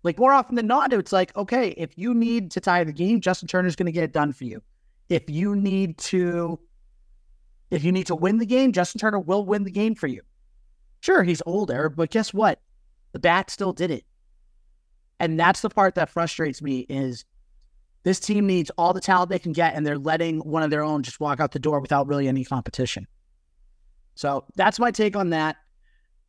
[0.03, 3.21] Like more often than not, it's like, okay, if you need to tie the game,
[3.21, 4.61] Justin Turner's going to get it done for you.
[5.09, 6.59] If you need to,
[7.71, 10.23] if you need to win the game, Justin Turner will win the game for you.
[11.01, 12.61] Sure, he's older, but guess what?
[13.13, 14.05] The bat still did it.
[15.21, 17.25] And that's the part that frustrates me is
[18.03, 20.83] this team needs all the talent they can get, and they're letting one of their
[20.83, 23.07] own just walk out the door without really any competition.
[24.15, 25.57] So that's my take on that.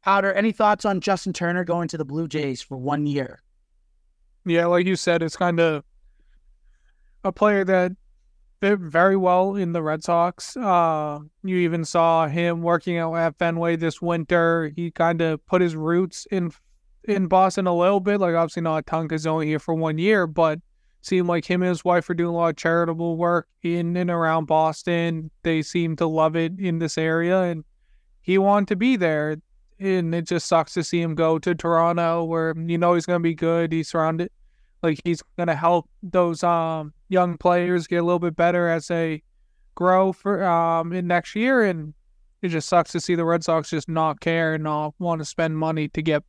[0.04, 3.42] Powder, any thoughts on Justin Turner going to the Blue Jays for one year?
[4.46, 5.84] Yeah, like you said, it's kind of
[7.24, 7.94] a player that
[8.60, 10.56] fit very well in the Red Sox.
[10.58, 14.72] Uh, you even saw him working out at Fenway this winter.
[14.76, 16.52] He kind of put his roots in
[17.06, 18.20] in Boston a little bit.
[18.20, 20.60] Like obviously not a ton because only here for one year, but
[21.02, 24.10] seemed like him and his wife are doing a lot of charitable work in and
[24.10, 25.30] around Boston.
[25.44, 27.66] They seem to love it in this area, and
[28.22, 29.38] he wanted to be there.
[29.84, 33.20] And it just sucks to see him go to Toronto, where you know he's going
[33.20, 33.74] to be good.
[33.74, 34.32] He's surrounded,
[34.82, 38.88] like he's going to help those um young players get a little bit better as
[38.88, 39.24] they
[39.76, 41.64] grow for um in next year.
[41.64, 41.94] And
[42.42, 45.26] it just sucks to see the Red Sox just not care and not want to
[45.26, 46.24] spend money to get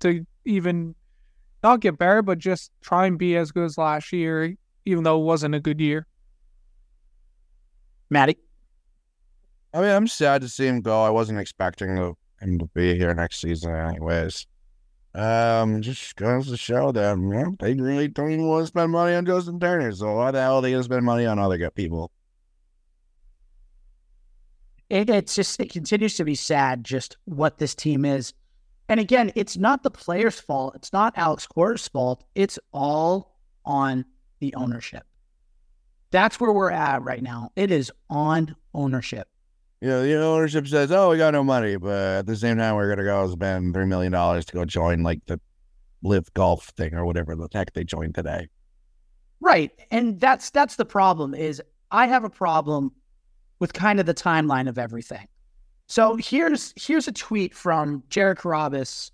[0.00, 0.94] to even
[1.62, 5.18] not get better, but just try and be as good as last year, even though
[5.18, 6.06] it wasn't a good year.
[8.10, 8.36] Maddie?
[9.72, 11.02] I mean, I'm sad to see him go.
[11.02, 14.46] I wasn't expecting to- him to be here next season, anyways.
[15.14, 18.92] Um, just goes to show that you know, they really don't even want to spend
[18.92, 19.92] money on Justin Turner.
[19.92, 22.10] So why the hell are they gonna spend money on other good people?
[24.92, 28.34] it, it's just it continues to be sad just what this team is.
[28.90, 30.74] And again, it's not the player's fault.
[30.74, 32.24] It's not Alex Cora's fault.
[32.34, 34.04] It's all on
[34.40, 35.04] the ownership.
[36.10, 37.52] That's where we're at right now.
[37.56, 39.28] It is on ownership.
[39.82, 42.76] You know, the ownership says, "Oh, we got no money," but at the same time,
[42.76, 45.40] we're gonna go spend three million dollars to go join like the
[46.04, 48.46] LIV golf thing or whatever the heck they joined today.
[49.40, 49.72] Right.
[49.90, 52.92] And that's that's the problem is I have a problem
[53.58, 55.26] with kind of the timeline of everything.
[55.88, 59.10] So here's here's a tweet from Jared Carrabis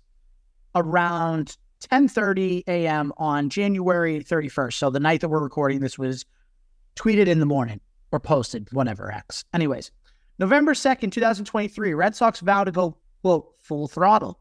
[0.75, 3.11] around 10:30 a.m.
[3.17, 4.73] on January 31st.
[4.73, 6.25] So the night that we're recording this was
[6.95, 9.45] tweeted in the morning or posted, whatever X.
[9.51, 9.89] Anyways,
[10.39, 14.39] November 2nd, 2023, Red Sox vow to go quote full throttle.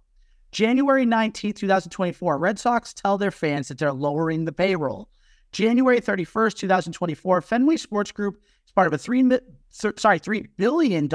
[0.53, 5.11] January 19th, 2024, Red Sox tell their fans that they're lowering the payroll.
[5.53, 9.29] January 31st, 2024, Fenway Sports Group is part of a three
[9.71, 11.09] sorry, $3 billion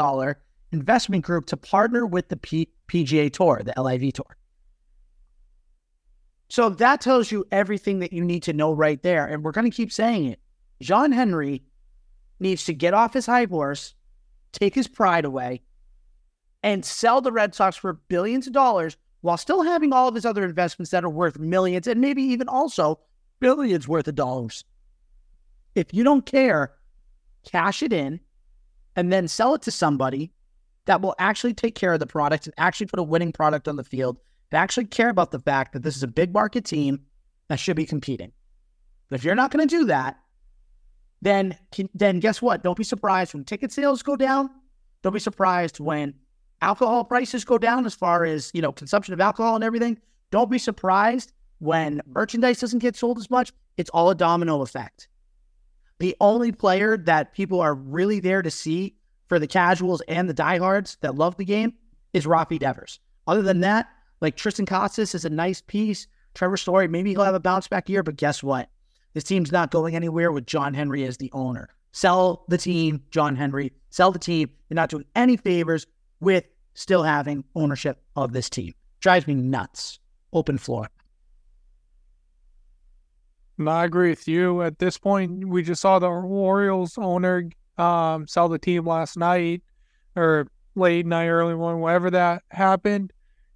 [0.71, 4.37] investment group to partner with the P- PGA Tour, the LIV Tour.
[6.49, 9.25] So that tells you everything that you need to know right there.
[9.25, 10.39] And we're going to keep saying it.
[10.81, 11.63] John Henry
[12.39, 13.95] needs to get off his high horse,
[14.53, 15.61] take his pride away,
[16.61, 20.25] and sell the Red Sox for billions of dollars while still having all of his
[20.25, 22.99] other investments that are worth millions and maybe even also
[23.39, 24.63] billions worth of dollars.
[25.75, 26.73] If you don't care,
[27.45, 28.19] cash it in
[28.95, 30.31] and then sell it to somebody
[30.85, 33.75] that will actually take care of the product and actually put a winning product on
[33.75, 34.17] the field,
[34.51, 37.01] and actually care about the fact that this is a big market team
[37.47, 38.31] that should be competing.
[39.09, 40.19] But if you're not going to do that,
[41.23, 41.57] then
[41.93, 42.63] then guess what?
[42.63, 44.49] Don't be surprised when ticket sales go down.
[45.01, 46.13] Don't be surprised when
[46.62, 49.99] alcohol prices go down as far as, you know, consumption of alcohol and everything,
[50.31, 53.51] don't be surprised when merchandise doesn't get sold as much.
[53.77, 55.07] It's all a domino effect.
[55.99, 58.95] The only player that people are really there to see
[59.27, 61.73] for the casuals and the diehards that love the game
[62.13, 62.99] is Rafi Devers.
[63.27, 63.88] Other than that,
[64.21, 66.07] like Triston Casas is a nice piece.
[66.33, 68.69] Trevor Story, maybe he'll have a bounce back year, but guess what?
[69.13, 71.69] This team's not going anywhere with John Henry as the owner.
[71.91, 73.71] Sell the team, John Henry.
[73.89, 74.49] Sell the team.
[74.69, 75.86] You're not doing any favors
[76.19, 78.73] with still having ownership of this team.
[78.99, 79.99] Drives me nuts.
[80.32, 80.89] Open floor.
[83.60, 84.63] No, I agree with you.
[84.63, 89.62] At this point, we just saw the Orioles owner um, sell the team last night
[90.15, 93.13] or late night, early morning, whatever that happened.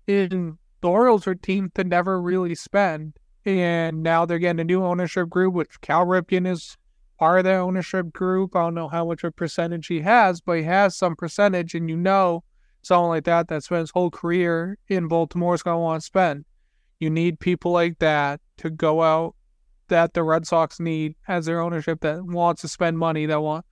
[0.07, 3.17] And the Orioles are a team to never really spend.
[3.47, 6.75] And now they're getting a new ownership group, which Cal Ripken is
[7.17, 8.57] part of that ownership group.
[8.57, 11.73] I don't know how much of a percentage he has, but he has some percentage.
[11.73, 12.43] And you know,
[12.81, 16.05] someone like that that spent his whole career in Baltimore is going to want to
[16.05, 16.43] spend.
[16.99, 19.33] You need people like that to go out
[19.87, 23.65] that the Red Sox need as their ownership that wants to spend money that want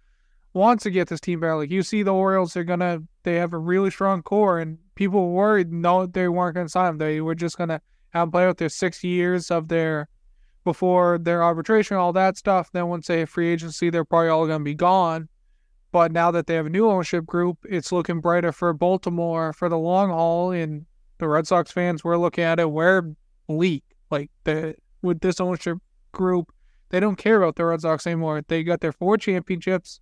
[0.53, 1.57] wants to get this team better.
[1.57, 5.31] Like you see the Orioles, they're gonna they have a really strong core and people
[5.31, 6.97] worried no they weren't gonna sign them.
[6.97, 7.81] They were just gonna
[8.15, 10.08] have play out their six years of their
[10.63, 12.71] before their arbitration, all that stuff.
[12.71, 15.30] Then once they have free agency, they're probably all gonna be gone.
[15.91, 19.69] But now that they have a new ownership group, it's looking brighter for Baltimore for
[19.69, 20.51] the long haul.
[20.51, 20.86] And
[21.19, 23.13] the Red Sox fans, we're looking at it, we're
[23.47, 23.84] bleak.
[24.10, 25.78] Like the with this ownership
[26.12, 26.51] group,
[26.89, 28.41] they don't care about the Red Sox anymore.
[28.47, 29.99] They got their four championships.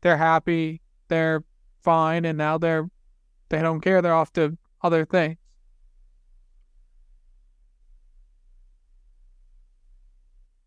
[0.00, 0.80] They're happy.
[1.08, 1.44] They're
[1.82, 2.88] fine, and now they're
[3.48, 4.02] they don't care.
[4.02, 5.36] They're off to other things.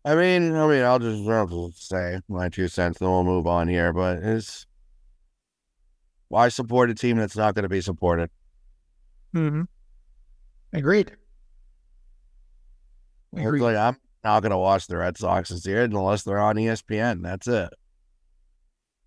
[0.04, 3.68] I mean, I mean, I'll just, I'll say my two cents, then we'll move on
[3.68, 3.92] here.
[3.92, 4.66] But it's
[6.28, 8.30] why support a team that's not going to be supported?
[9.34, 9.62] Mm-hmm.
[10.72, 11.12] Agreed.
[13.36, 13.60] Agreed.
[13.60, 17.22] Like I'm not going to watch the Red Sox this year unless they're on ESPN.
[17.22, 17.70] That's it.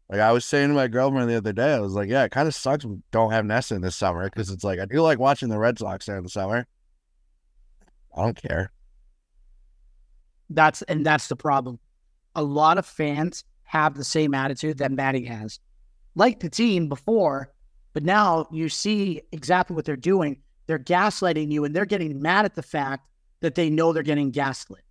[0.10, 2.32] Like I was saying to my girlfriend the other day, I was like, "Yeah, it
[2.32, 5.18] kind of sucks we don't have NESN this summer because it's like I do like
[5.18, 6.68] watching the Red Sox there in the summer.
[8.16, 8.72] I don't care."
[10.56, 11.80] That's and that's the problem.
[12.36, 15.60] A lot of fans have the same attitude that Maddie has
[16.16, 17.52] Like the team before,
[17.94, 20.38] but now you see exactly what they're doing.
[20.68, 23.08] They're gaslighting you and they're getting mad at the fact
[23.42, 24.84] that they know they're getting gaslit.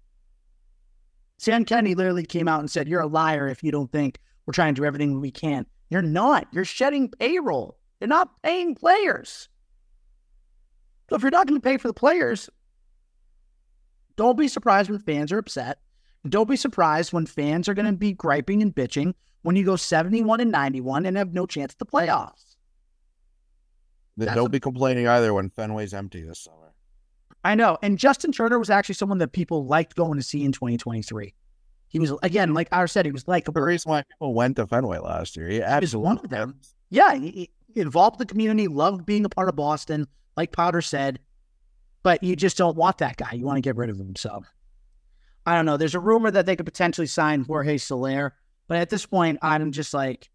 [1.38, 4.52] Sam Kenny literally came out and said, You're a liar if you don't think we're
[4.52, 5.66] trying to do everything we can.
[5.90, 6.46] You're not.
[6.52, 7.78] You're shedding payroll.
[8.00, 9.48] You're not paying players.
[11.08, 12.48] So if you're not going to pay for the players,
[14.16, 15.78] don't be surprised when fans are upset.
[16.28, 19.76] Don't be surprised when fans are going to be griping and bitching when you go
[19.76, 22.56] 71 and 91 and have no chance at the playoffs.
[24.18, 26.74] Don't a, be complaining either when Fenway's empty this summer.
[27.44, 27.76] I know.
[27.82, 31.34] And Justin Turner was actually someone that people liked going to see in 2023.
[31.88, 34.66] He was, again, like I said, he was like the reason why people went to
[34.66, 35.48] Fenway last year.
[35.48, 36.58] He was one of them.
[36.90, 41.18] Yeah, he, he involved the community, loved being a part of Boston, like Powder said,
[42.02, 43.32] but you just don't want that guy.
[43.32, 44.16] You want to get rid of him.
[44.16, 44.44] So
[45.46, 45.76] I don't know.
[45.76, 48.34] There's a rumor that they could potentially sign Jorge Soler,
[48.68, 50.30] but at this point, I'm just like,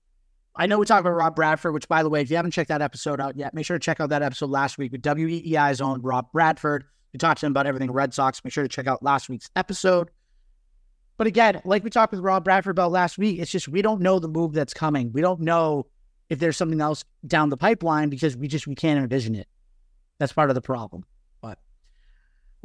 [0.56, 2.70] I know we talked about Rob Bradford, which, by the way, if you haven't checked
[2.70, 5.82] that episode out yet, make sure to check out that episode last week with WEEI's
[5.82, 6.84] own Rob Bradford.
[7.14, 8.44] We talked to him about everything Red Sox.
[8.44, 10.10] Make sure to check out last week's episode.
[11.18, 14.02] But again, like we talked with Rob Bradford about last week, it's just we don't
[14.02, 15.12] know the move that's coming.
[15.14, 15.88] We don't know
[16.30, 19.48] if there's something else down the pipeline because we just we can't envision it.
[20.20, 21.06] That's part of the problem.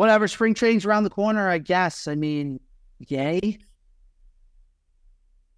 [0.02, 2.08] Whatever, spring training's around the corner, I guess.
[2.08, 2.58] I mean,
[2.98, 3.58] yay.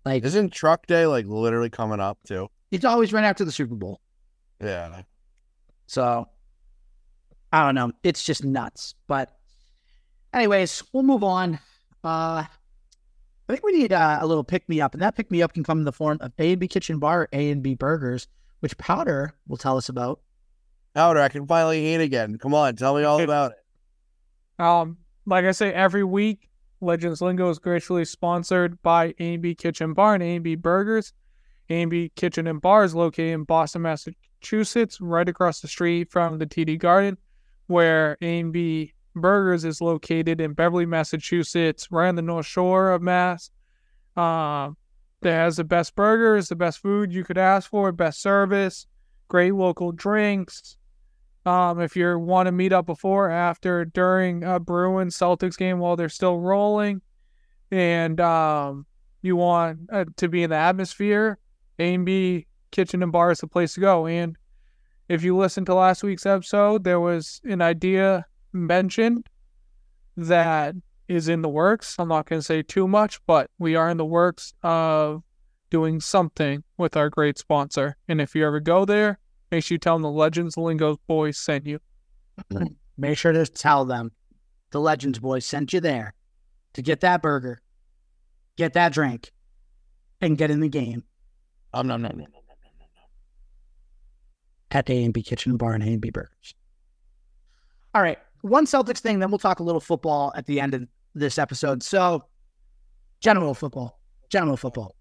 [0.05, 2.51] Like Isn't Truck Day like literally coming up too?
[2.71, 4.03] it's always right after the Super Bowl.
[4.63, 5.01] Yeah.
[5.87, 6.29] So
[7.55, 7.93] I don't know.
[8.03, 8.95] It's just nuts.
[9.07, 9.35] But
[10.35, 11.59] anyways, we'll move on.
[12.05, 12.49] Uh I
[13.49, 15.65] think we need uh, a little pick me up, and that pick me up can
[15.65, 18.29] come in the form of A and B Kitchen Bar, A and B Burgers,
[18.61, 20.21] which Powder will tell us about.
[20.95, 22.37] Powder, I can finally eat again.
[22.37, 23.64] Come on, tell me all about it.
[24.59, 26.49] Um, like I say, every week,
[26.81, 31.13] Legends Lingo is graciously sponsored by A&B Kitchen Bar and A&B Burgers.
[31.71, 36.47] A&B Kitchen and Bar is located in Boston, Massachusetts, right across the street from the
[36.47, 37.17] TD Garden,
[37.69, 43.51] where A&B Burgers is located in Beverly, Massachusetts, right on the North Shore of Mass.
[44.17, 44.77] Um,
[45.23, 48.87] that has the best burgers, the best food you could ask for, best service,
[49.29, 50.77] great local drinks.
[51.47, 55.95] Um, if you want to meet up before, after, during a Bruins Celtics game while
[55.97, 57.03] they're still rolling,
[57.71, 58.87] and um,
[59.21, 61.39] you want uh, to be in the atmosphere,
[61.79, 64.07] A and B Kitchen and Bar is the place to go.
[64.07, 64.37] And
[65.09, 69.29] if you listen to last week's episode, there was an idea mentioned
[70.17, 70.75] that
[71.09, 71.97] is in the works.
[71.99, 75.23] I'm not going to say too much, but we are in the works of
[75.71, 77.97] doing something with our great sponsor.
[78.09, 79.19] And if you ever go there,
[79.55, 81.79] make sure you tell them the Legends Lingo boys sent you.
[82.97, 84.13] Make sure to tell them
[84.71, 86.15] the Legends Boys sent you there
[86.75, 87.61] to get that burger,
[88.57, 89.33] get that drink,
[90.21, 91.05] and get in the game
[91.73, 93.03] Um, no, no, no, no, no, no, no.
[94.71, 96.55] at A and B Kitchen and Bar and A and B Burgers.
[97.95, 100.87] All right, one Celtics thing, then we'll talk a little football at the end of
[101.15, 101.83] this episode.
[101.83, 102.25] So,
[103.21, 104.95] general football, general football.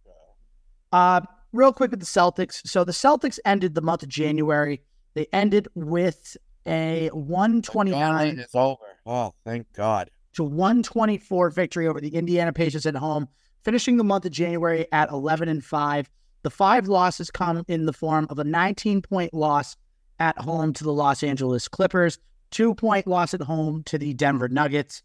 [0.91, 1.21] Uh,
[1.53, 2.65] real quick with the Celtics.
[2.67, 4.81] So the Celtics ended the month of January.
[5.13, 6.35] They ended with
[6.65, 8.81] a 129 It's over.
[9.05, 10.09] Oh, thank God.
[10.33, 13.27] to 124 victory over the Indiana Pacers at home,
[13.63, 16.09] finishing the month of January at 11 and 5.
[16.41, 19.77] The five losses come in the form of a 19 point loss
[20.19, 22.19] at home to the Los Angeles Clippers,
[22.51, 25.03] two point loss at home to the Denver Nuggets,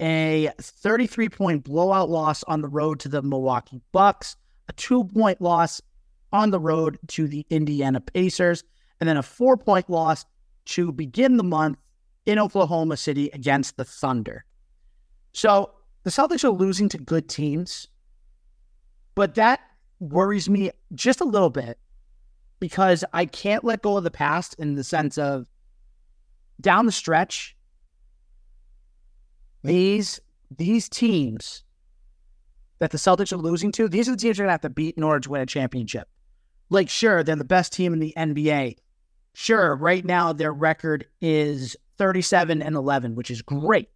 [0.00, 4.36] a 33 point blowout loss on the road to the Milwaukee Bucks,
[4.68, 5.80] a two point loss
[6.32, 8.64] on the road to the Indiana Pacers,
[9.00, 10.24] and then a four point loss
[10.66, 11.78] to begin the month
[12.26, 14.44] in Oklahoma City against the Thunder.
[15.32, 15.72] So
[16.04, 17.88] the Celtics are losing to good teams,
[19.14, 19.60] but that
[20.00, 21.78] worries me just a little bit
[22.60, 25.48] because I can't let go of the past in the sense of
[26.60, 27.56] down the stretch,
[29.62, 30.20] these
[30.56, 31.63] these teams
[32.78, 34.96] that the Celtics are losing to, these are the teams you're gonna have to beat
[34.96, 36.08] in order to win a championship.
[36.70, 38.76] Like, sure, they're the best team in the NBA.
[39.34, 43.88] Sure, right now their record is 37 and 11, which is great.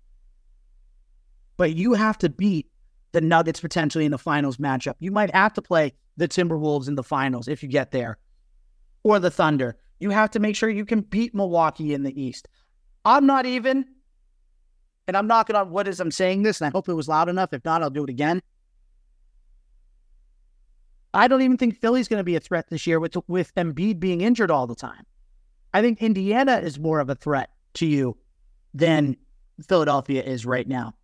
[1.56, 2.70] But you have to beat
[3.12, 4.94] the Nuggets potentially in the finals matchup.
[5.00, 8.18] You might have to play the Timberwolves in the finals if you get there,
[9.02, 9.76] or the Thunder.
[10.00, 12.48] You have to make sure you can beat Milwaukee in the East.
[13.04, 13.86] I'm not even,
[15.06, 17.28] and I'm knocking on wood as I'm saying this, and I hope it was loud
[17.28, 17.52] enough.
[17.52, 18.42] If not, I'll do it again.
[21.18, 23.98] I don't even think Philly's going to be a threat this year with with Embiid
[23.98, 25.04] being injured all the time.
[25.74, 28.16] I think Indiana is more of a threat to you
[28.72, 29.16] than
[29.66, 30.94] Philadelphia is right now.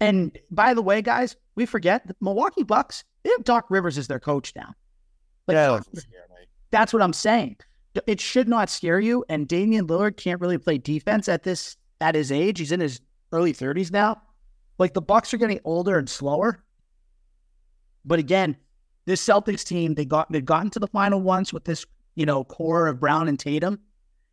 [0.00, 3.04] And by the way, guys, we forget the Milwaukee Bucks.
[3.22, 4.74] They have Doc Rivers as their coach now.
[5.46, 5.78] Like, yeah,
[6.72, 7.56] that's what I'm saying.
[8.08, 9.24] It should not scare you.
[9.28, 12.58] And Damian Lillard can't really play defense at this at his age.
[12.58, 14.22] He's in his early 30s now.
[14.78, 16.64] Like the Bucks are getting older and slower.
[18.04, 18.56] But again,
[19.04, 21.84] this Celtics team, they got they've gotten to the final once with this,
[22.14, 23.80] you know, core of Brown and Tatum.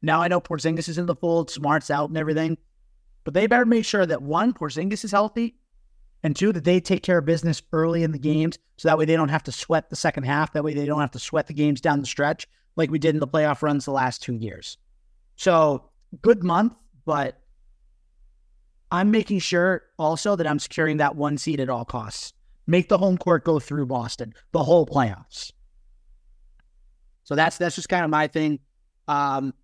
[0.02, 2.58] Now I know Porzingis is in the fold, Smart's out and everything.
[3.24, 5.56] But they better make sure that one, Porzingis is healthy,
[6.24, 9.06] and two, that they take care of business early in the games so that way
[9.06, 10.54] they don't have to sweat the second half.
[10.54, 13.16] That way they don't have to sweat the games down the stretch like we did
[13.16, 14.78] in the playoff runs the last two years.
[15.36, 15.90] So
[16.22, 16.74] good month,
[17.06, 17.42] but
[18.92, 22.34] I'm making sure also that I'm securing that one seed at all costs.
[22.70, 25.52] Make the home court go through Boston, the whole playoffs.
[27.24, 28.60] So that's that's just kind of my thing.
[29.08, 29.56] Um,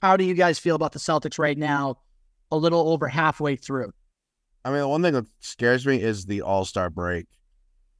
[0.00, 1.98] how do you guys feel about the Celtics right now?
[2.52, 3.90] A little over halfway through.
[4.64, 7.26] I mean, the one thing that scares me is the All Star break.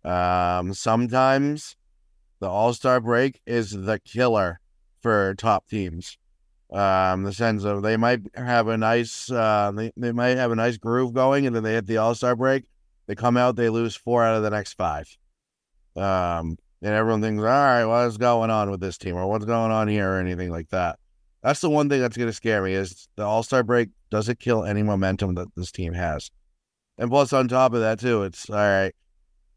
[0.04, 1.74] Um, sometimes
[2.38, 4.60] the All Star break is the killer
[5.00, 6.18] for top teams.
[6.72, 10.56] Um, the sense of they might have a nice, uh, they, they might have a
[10.56, 12.68] nice groove going, and then they hit the All Star break.
[13.06, 15.08] They come out, they lose four out of the next five.
[15.96, 19.72] Um, and everyone thinks, all right, what's going on with this team, or what's going
[19.72, 20.98] on here, or anything like that.
[21.42, 24.40] That's the one thing that's going to scare me is the All Star break doesn't
[24.40, 26.30] kill any momentum that this team has.
[26.98, 28.92] And plus, on top of that, too, it's all right.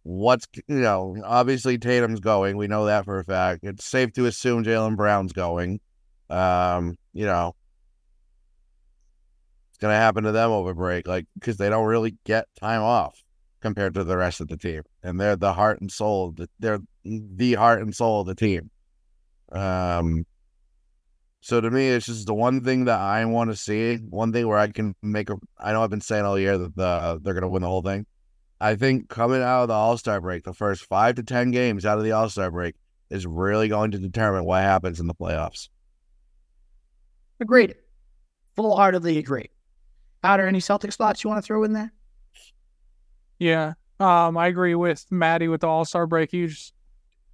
[0.03, 2.57] What's you know, obviously Tatum's going.
[2.57, 3.63] We know that for a fact.
[3.63, 5.81] It's safe to assume Jaylen Brown's going.
[6.29, 7.55] Um, you know,
[9.69, 13.21] it's gonna happen to them over break, like because they don't really get time off
[13.62, 16.36] compared to the rest of the team, and they're the heart and soul.
[16.60, 18.70] They're the heart and soul of the team.
[19.51, 20.26] Um,
[21.41, 23.95] so to me, it's just the one thing that I want to see.
[23.95, 25.38] One thing where I can make a.
[25.57, 27.82] I know I've been saying all year that the they're going to win the whole
[27.82, 28.05] thing.
[28.62, 31.86] I think coming out of the All Star break, the first five to ten games
[31.86, 32.76] out of the All Star break
[33.10, 35.70] is really going to determine what happens in the playoffs.
[37.39, 37.76] Agreed.
[38.55, 39.49] Full heartedly agree.
[40.22, 41.93] There any Celtic spots you want to throw in there?
[43.39, 43.73] Yeah.
[43.99, 46.31] Um, I agree with Maddie with the All Star break.
[46.33, 46.73] You just,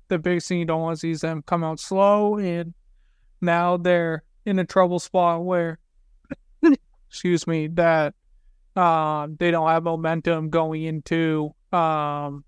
[0.07, 2.73] the biggest thing you don't want to see is them come out slow, and
[3.41, 5.79] now they're in a trouble spot where,
[7.09, 8.13] excuse me, that
[8.75, 12.43] um, they don't have momentum going into um,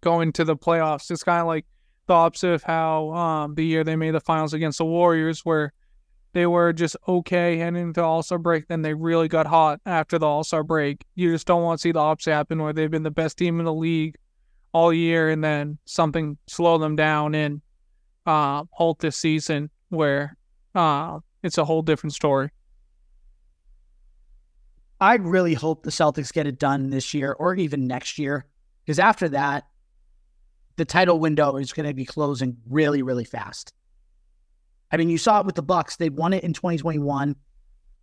[0.00, 1.10] going to the playoffs.
[1.10, 1.66] It's kind of like
[2.06, 5.72] the opposite of how um, the year they made the finals against the Warriors, where
[6.34, 8.68] they were just okay heading into All Star break.
[8.68, 11.04] Then they really got hot after the All Star break.
[11.14, 13.60] You just don't want to see the opposite happen, where they've been the best team
[13.60, 14.16] in the league
[14.72, 17.62] all year, and then something slow them down and
[18.26, 20.36] uh, halt this season, where
[20.74, 22.50] uh, it's a whole different story.
[25.00, 28.46] I really hope the Celtics get it done this year or even next year,
[28.84, 29.64] because after that,
[30.76, 33.72] the title window is going to be closing really, really fast.
[34.94, 37.34] I mean, you saw it with the Bucks; they won it in 2021,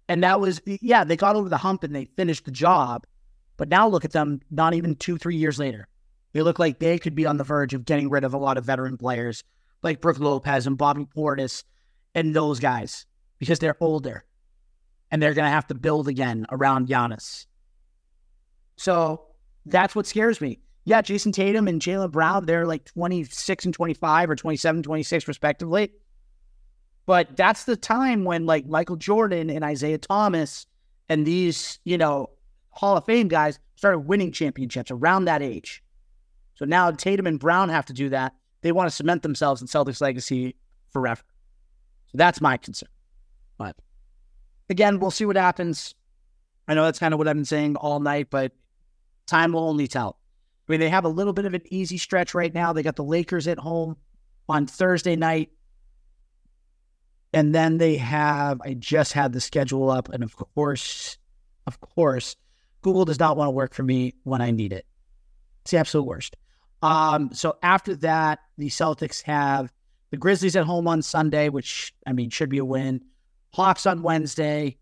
[0.09, 3.07] and that was yeah, they got over the hump and they finished the job.
[3.55, 5.87] But now look at them, not even two, three years later,
[6.33, 8.57] they look like they could be on the verge of getting rid of a lot
[8.57, 9.43] of veteran players
[9.83, 11.63] like Brook Lopez and Bobby Portis
[12.13, 13.05] and those guys
[13.39, 14.25] because they're older
[15.09, 17.45] and they're going to have to build again around Giannis.
[18.75, 19.27] So
[19.65, 20.59] that's what scares me.
[20.83, 25.91] Yeah, Jayson Tatum and Jaylen Brown, they're like 26 and 25 or 27, 26 respectively.
[27.05, 30.65] But that's the time when like Michael Jordan and Isiah Thomas
[31.09, 32.29] and these, you know,
[32.69, 35.83] Hall of Fame guys started winning championships around that age.
[36.55, 38.33] So now Tatum and Brown have to do that.
[38.61, 40.55] They want to cement themselves in Celtics legacy
[40.91, 41.23] forever.
[42.07, 42.89] So that's my concern.
[43.57, 43.75] But
[44.69, 45.95] again, we'll see what happens.
[46.67, 48.51] I know that's kind of what I've been saying all night, but
[49.25, 50.17] time will only tell.
[50.67, 52.71] I mean, they have a little bit of an easy stretch right now.
[52.71, 53.97] They got the Lakers at home
[54.47, 55.51] on Thursday night.
[57.33, 60.09] And then they have, I just had the schedule up.
[60.09, 61.17] And of course,
[61.65, 62.35] of course,
[62.81, 64.85] Google does not want to work for me when I need it.
[65.61, 66.35] It's the absolute worst.
[66.81, 69.71] Um, so after that, the Celtics have
[70.09, 73.01] the Grizzlies at home on Sunday, which I mean should be a win.
[73.53, 74.77] Hawks on Wednesday,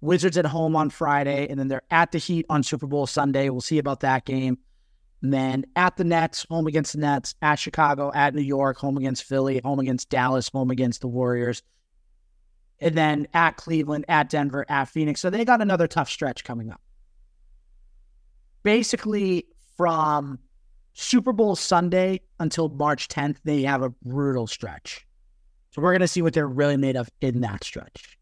[0.00, 3.48] Wizards at home on Friday, and then they're at the Heat on Super Bowl Sunday.
[3.48, 4.58] We'll see about that game.
[5.22, 8.96] And then at the Nets, home against the Nets, at Chicago, at New York, home
[8.96, 11.62] against Philly, home against Dallas, home against the Warriors.
[12.80, 15.20] And then at Cleveland, at Denver, at Phoenix.
[15.20, 16.80] So they got another tough stretch coming up.
[18.62, 20.38] Basically, from
[20.94, 25.06] Super Bowl Sunday until March 10th, they have a brutal stretch.
[25.70, 28.18] So we're going to see what they're really made of in that stretch.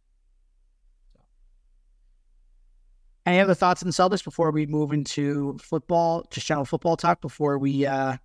[3.27, 7.59] Any other thoughts on Celtics before we move into football, just general football talk before
[7.59, 8.17] we uh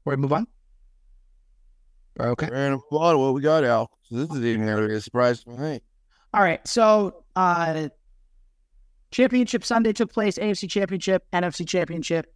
[0.00, 0.48] before we move on?
[2.20, 2.48] Okay.
[2.52, 3.90] And what what we got, Al?
[4.10, 5.80] This is even going to be a surprise for me.
[6.34, 6.66] All right.
[6.66, 7.88] So uh
[9.10, 12.34] Championship Sunday took place, AFC Championship, NFC Championship.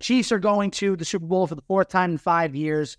[0.00, 2.96] Chiefs are going to the Super Bowl for the fourth time in five years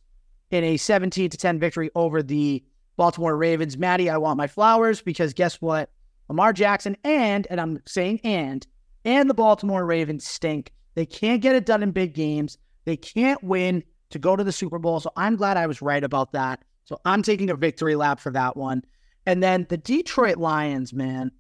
[0.51, 2.63] in a 17 to 10 victory over the
[2.97, 3.78] Baltimore Ravens.
[3.78, 5.89] Maddie, I want my flowers because guess what?
[6.28, 8.65] Lamar Jackson and, and I'm saying and,
[9.05, 10.71] and the Baltimore Ravens stink.
[10.95, 12.57] They can't get it done in big games.
[12.86, 14.99] They can't win to go to the Super Bowl.
[14.99, 16.64] So I'm glad I was right about that.
[16.86, 18.84] So I'm taking a victory lap for that one.
[19.26, 21.32] And then the Detroit Lions, man,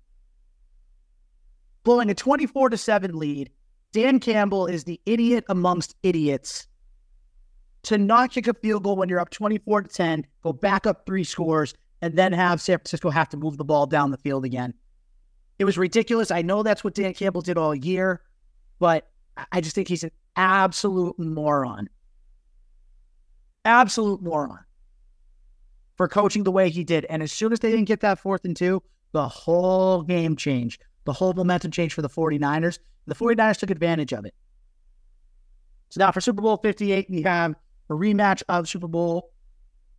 [1.83, 3.51] blowing a 24 to 7 lead.
[3.93, 6.67] Dan Campbell is the idiot amongst idiots
[7.83, 11.05] to not kick a field goal when you're up 24 to 10, go back up
[11.05, 14.43] three scores, and then have San Francisco have to move the ball down the field
[14.43, 14.73] again.
[15.59, 16.31] It was ridiculous.
[16.31, 18.21] I know that's what Dan Campbell did all year,
[18.79, 19.07] but
[19.51, 21.87] I just think he's an absolute moron.
[23.65, 24.59] Absolute moron
[25.95, 27.05] for coaching the way he did.
[27.05, 30.83] And as soon as they didn't get that fourth and two, the whole game changed.
[31.05, 32.79] The whole momentum changed for the 49ers.
[33.07, 34.33] The 49ers took advantage of it.
[35.89, 37.55] So now for Super Bowl 58, we have
[37.89, 39.31] a rematch of Super Bowl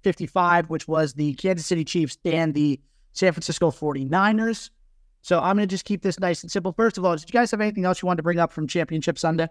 [0.02, 2.80] 55, which was the Kansas City Chiefs and the
[3.12, 4.70] San Francisco 49ers.
[5.22, 6.72] So I'm going to just keep this nice and simple.
[6.72, 8.68] First of all, did you guys have anything else you wanted to bring up from
[8.68, 9.48] Championship Sunday?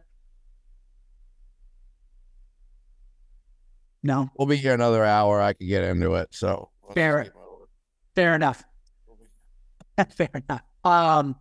[4.05, 4.29] No.
[4.37, 5.41] We'll be here another hour.
[5.41, 6.27] I could get into it.
[6.29, 7.33] So fair,
[8.13, 8.63] fair enough.
[10.15, 10.61] fair enough.
[10.83, 11.35] Um,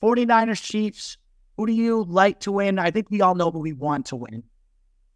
[0.00, 1.18] 49ers Chiefs.
[1.56, 2.78] Who do you like to win?
[2.78, 4.44] I think we all know who we want to win.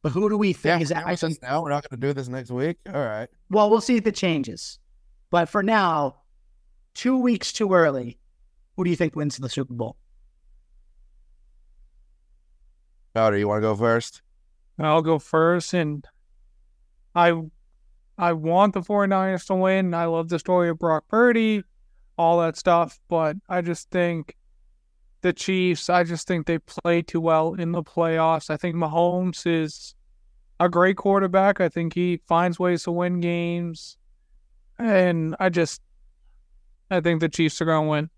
[0.02, 1.06] But who do we think yeah, is that?
[1.06, 2.78] I think now we're not going to do this next week.
[2.92, 3.28] All right.
[3.48, 4.80] Well, we'll see if it changes.
[5.30, 6.16] But for now,
[6.94, 8.18] two weeks too early.
[8.76, 9.96] Who do you think wins the Super Bowl?
[13.14, 14.22] Powder, you want to go first?
[14.78, 16.04] I'll go first, and
[17.14, 17.34] I
[18.18, 19.94] I want the 49ers to win.
[19.94, 21.62] I love the story of Brock Purdy,
[22.16, 24.36] all that stuff, but I just think
[25.22, 28.50] the Chiefs, I just think they play too well in the playoffs.
[28.50, 29.94] I think Mahomes is
[30.60, 31.60] a great quarterback.
[31.60, 33.96] I think he finds ways to win games.
[34.78, 35.80] And I just
[36.90, 38.10] I think the Chiefs are going to win.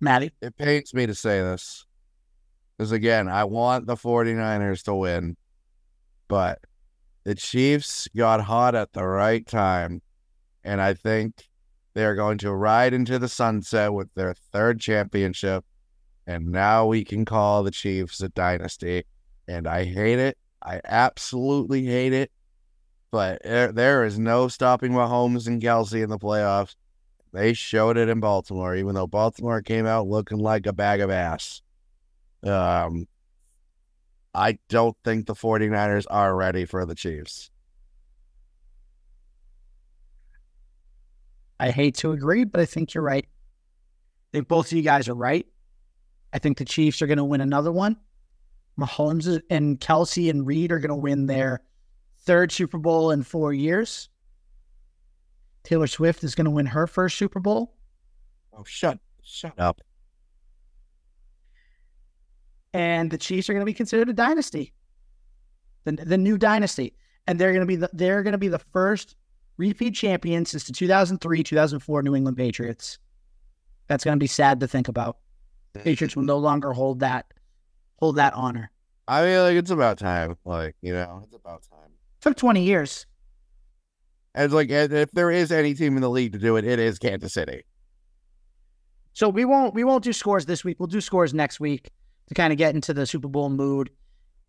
[0.00, 0.32] Maddie?
[0.40, 1.86] It pains me to say this.
[2.76, 5.36] Because again, I want the 49ers to win,
[6.28, 6.58] but
[7.24, 10.02] the Chiefs got hot at the right time.
[10.64, 11.48] And I think
[11.94, 15.64] they're going to ride into the sunset with their third championship.
[16.26, 19.04] And now we can call the Chiefs a dynasty.
[19.46, 20.38] And I hate it.
[20.62, 22.32] I absolutely hate it.
[23.10, 26.74] But there, there is no stopping Mahomes and Kelce in the playoffs.
[27.32, 31.10] They showed it in Baltimore, even though Baltimore came out looking like a bag of
[31.10, 31.62] ass.
[32.44, 33.06] Um,
[34.34, 37.50] I don't think the 49ers are ready for the Chiefs.
[41.58, 43.26] I hate to agree, but I think you're right.
[43.26, 45.46] I think both of you guys are right.
[46.32, 47.96] I think the Chiefs are going to win another one.
[48.78, 51.62] Mahomes and Kelce and Reed are going to win their
[52.18, 54.08] third Super Bowl in four years.
[55.62, 57.76] Taylor Swift is going to win her first Super Bowl.
[58.52, 59.80] Oh, shut, shut up.
[62.74, 64.72] And the Chiefs are going to be considered a dynasty,
[65.84, 66.92] the, the new dynasty,
[67.28, 69.14] and they're going to be the, they're going to be the first
[69.56, 72.98] repeat champion since the 2003 2004 New England Patriots.
[73.86, 75.18] That's going to be sad to think about.
[75.72, 77.32] The Patriots will no longer hold that
[78.00, 78.72] hold that honor.
[79.06, 80.36] I mean, like it's about time.
[80.44, 81.92] Like you know, it's about time.
[82.20, 83.06] took 20 years.
[84.34, 86.98] And like, if there is any team in the league to do it, it is
[86.98, 87.62] Kansas City.
[89.12, 90.80] So we won't we won't do scores this week.
[90.80, 91.90] We'll do scores next week
[92.28, 93.90] to kind of get into the Super Bowl mood,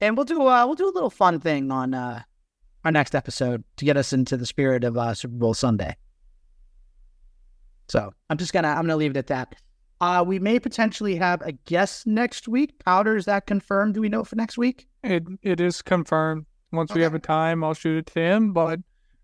[0.01, 2.21] and we'll do uh, we'll do a little fun thing on uh,
[2.83, 5.95] our next episode to get us into the spirit of uh, Super Bowl Sunday.
[7.87, 9.55] So I'm just gonna I'm gonna leave it at that.
[10.01, 12.77] Uh, we may potentially have a guest next week.
[12.83, 13.93] Powder, is that confirmed?
[13.93, 14.87] Do we know for next week?
[15.03, 16.45] It it is confirmed.
[16.71, 18.51] Once we have a time, I'll shoot it to him.
[18.51, 18.79] But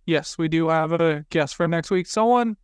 [0.06, 2.08] yes, we do have a guest for next week.
[2.08, 2.56] Someone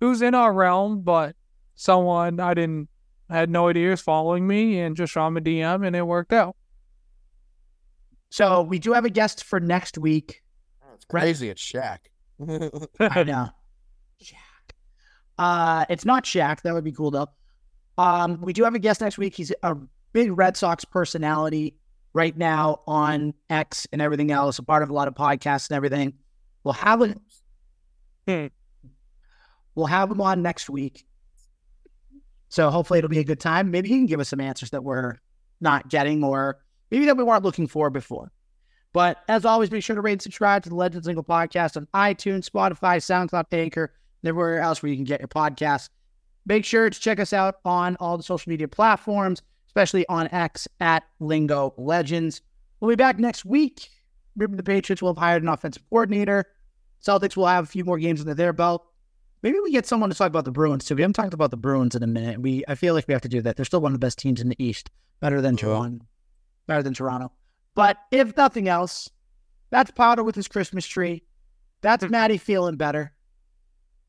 [0.00, 1.36] who's in our realm, but
[1.74, 2.88] someone I didn't
[3.30, 6.02] I had no idea is following me and just shot him a DM and it
[6.02, 6.56] worked out.
[8.30, 10.42] So we do have a guest for next week.
[10.82, 11.48] Oh, it's crazy.
[11.48, 11.98] It's Shaq.
[13.00, 13.48] I know.
[14.22, 14.74] Shaq.
[15.38, 16.62] Uh, it's not Shaq.
[16.62, 17.28] That would be cool though.
[17.96, 19.34] Um, we do have a guest next week.
[19.36, 19.76] He's a
[20.12, 21.76] big Red Sox personality
[22.12, 25.76] right now on X and everything else, a part of a lot of podcasts and
[25.76, 26.14] everything.
[26.64, 27.18] We'll have it.
[28.26, 28.46] Hmm.
[29.74, 31.06] We'll have him on next week.
[32.50, 33.70] So hopefully it'll be a good time.
[33.70, 35.14] Maybe he can give us some answers that we're
[35.60, 36.58] not getting or
[36.90, 38.32] maybe that we weren't looking for before.
[38.92, 41.86] But as always, be sure to rate and subscribe to the Legends Lingo podcast on
[41.94, 43.92] iTunes, Spotify, SoundCloud, Anchor,
[44.22, 45.88] and everywhere else where you can get your podcasts.
[46.44, 50.66] Make sure to check us out on all the social media platforms, especially on X
[50.80, 52.42] at Lingo Legends.
[52.80, 53.90] We'll be back next week.
[54.34, 56.46] Remember, the Patriots will have hired an offensive coordinator.
[57.00, 58.89] Celtics will have a few more games under their belt.
[59.42, 60.94] Maybe we get someone to talk about the Bruins too.
[60.94, 62.40] We haven't talked about the Bruins in a minute.
[62.40, 63.56] We I feel like we have to do that.
[63.56, 66.04] They're still one of the best teams in the East, better than Toronto,
[66.66, 67.32] better than Toronto.
[67.74, 69.08] But if nothing else,
[69.70, 71.22] that's Powder with his Christmas tree.
[71.80, 72.10] That's hmm.
[72.10, 73.12] Maddie feeling better.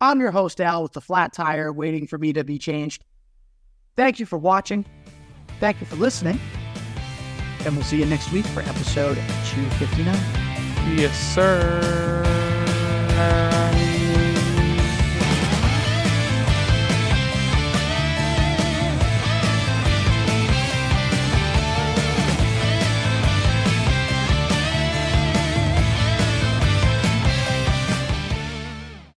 [0.02, 3.06] I'm your host Al with the flat tire, waiting for me to be changed.
[3.96, 4.86] Thank you for watching.
[5.60, 6.40] Thank you for listening.
[7.66, 10.98] And we'll see you next week for episode 259.
[10.98, 12.22] Yes, sir.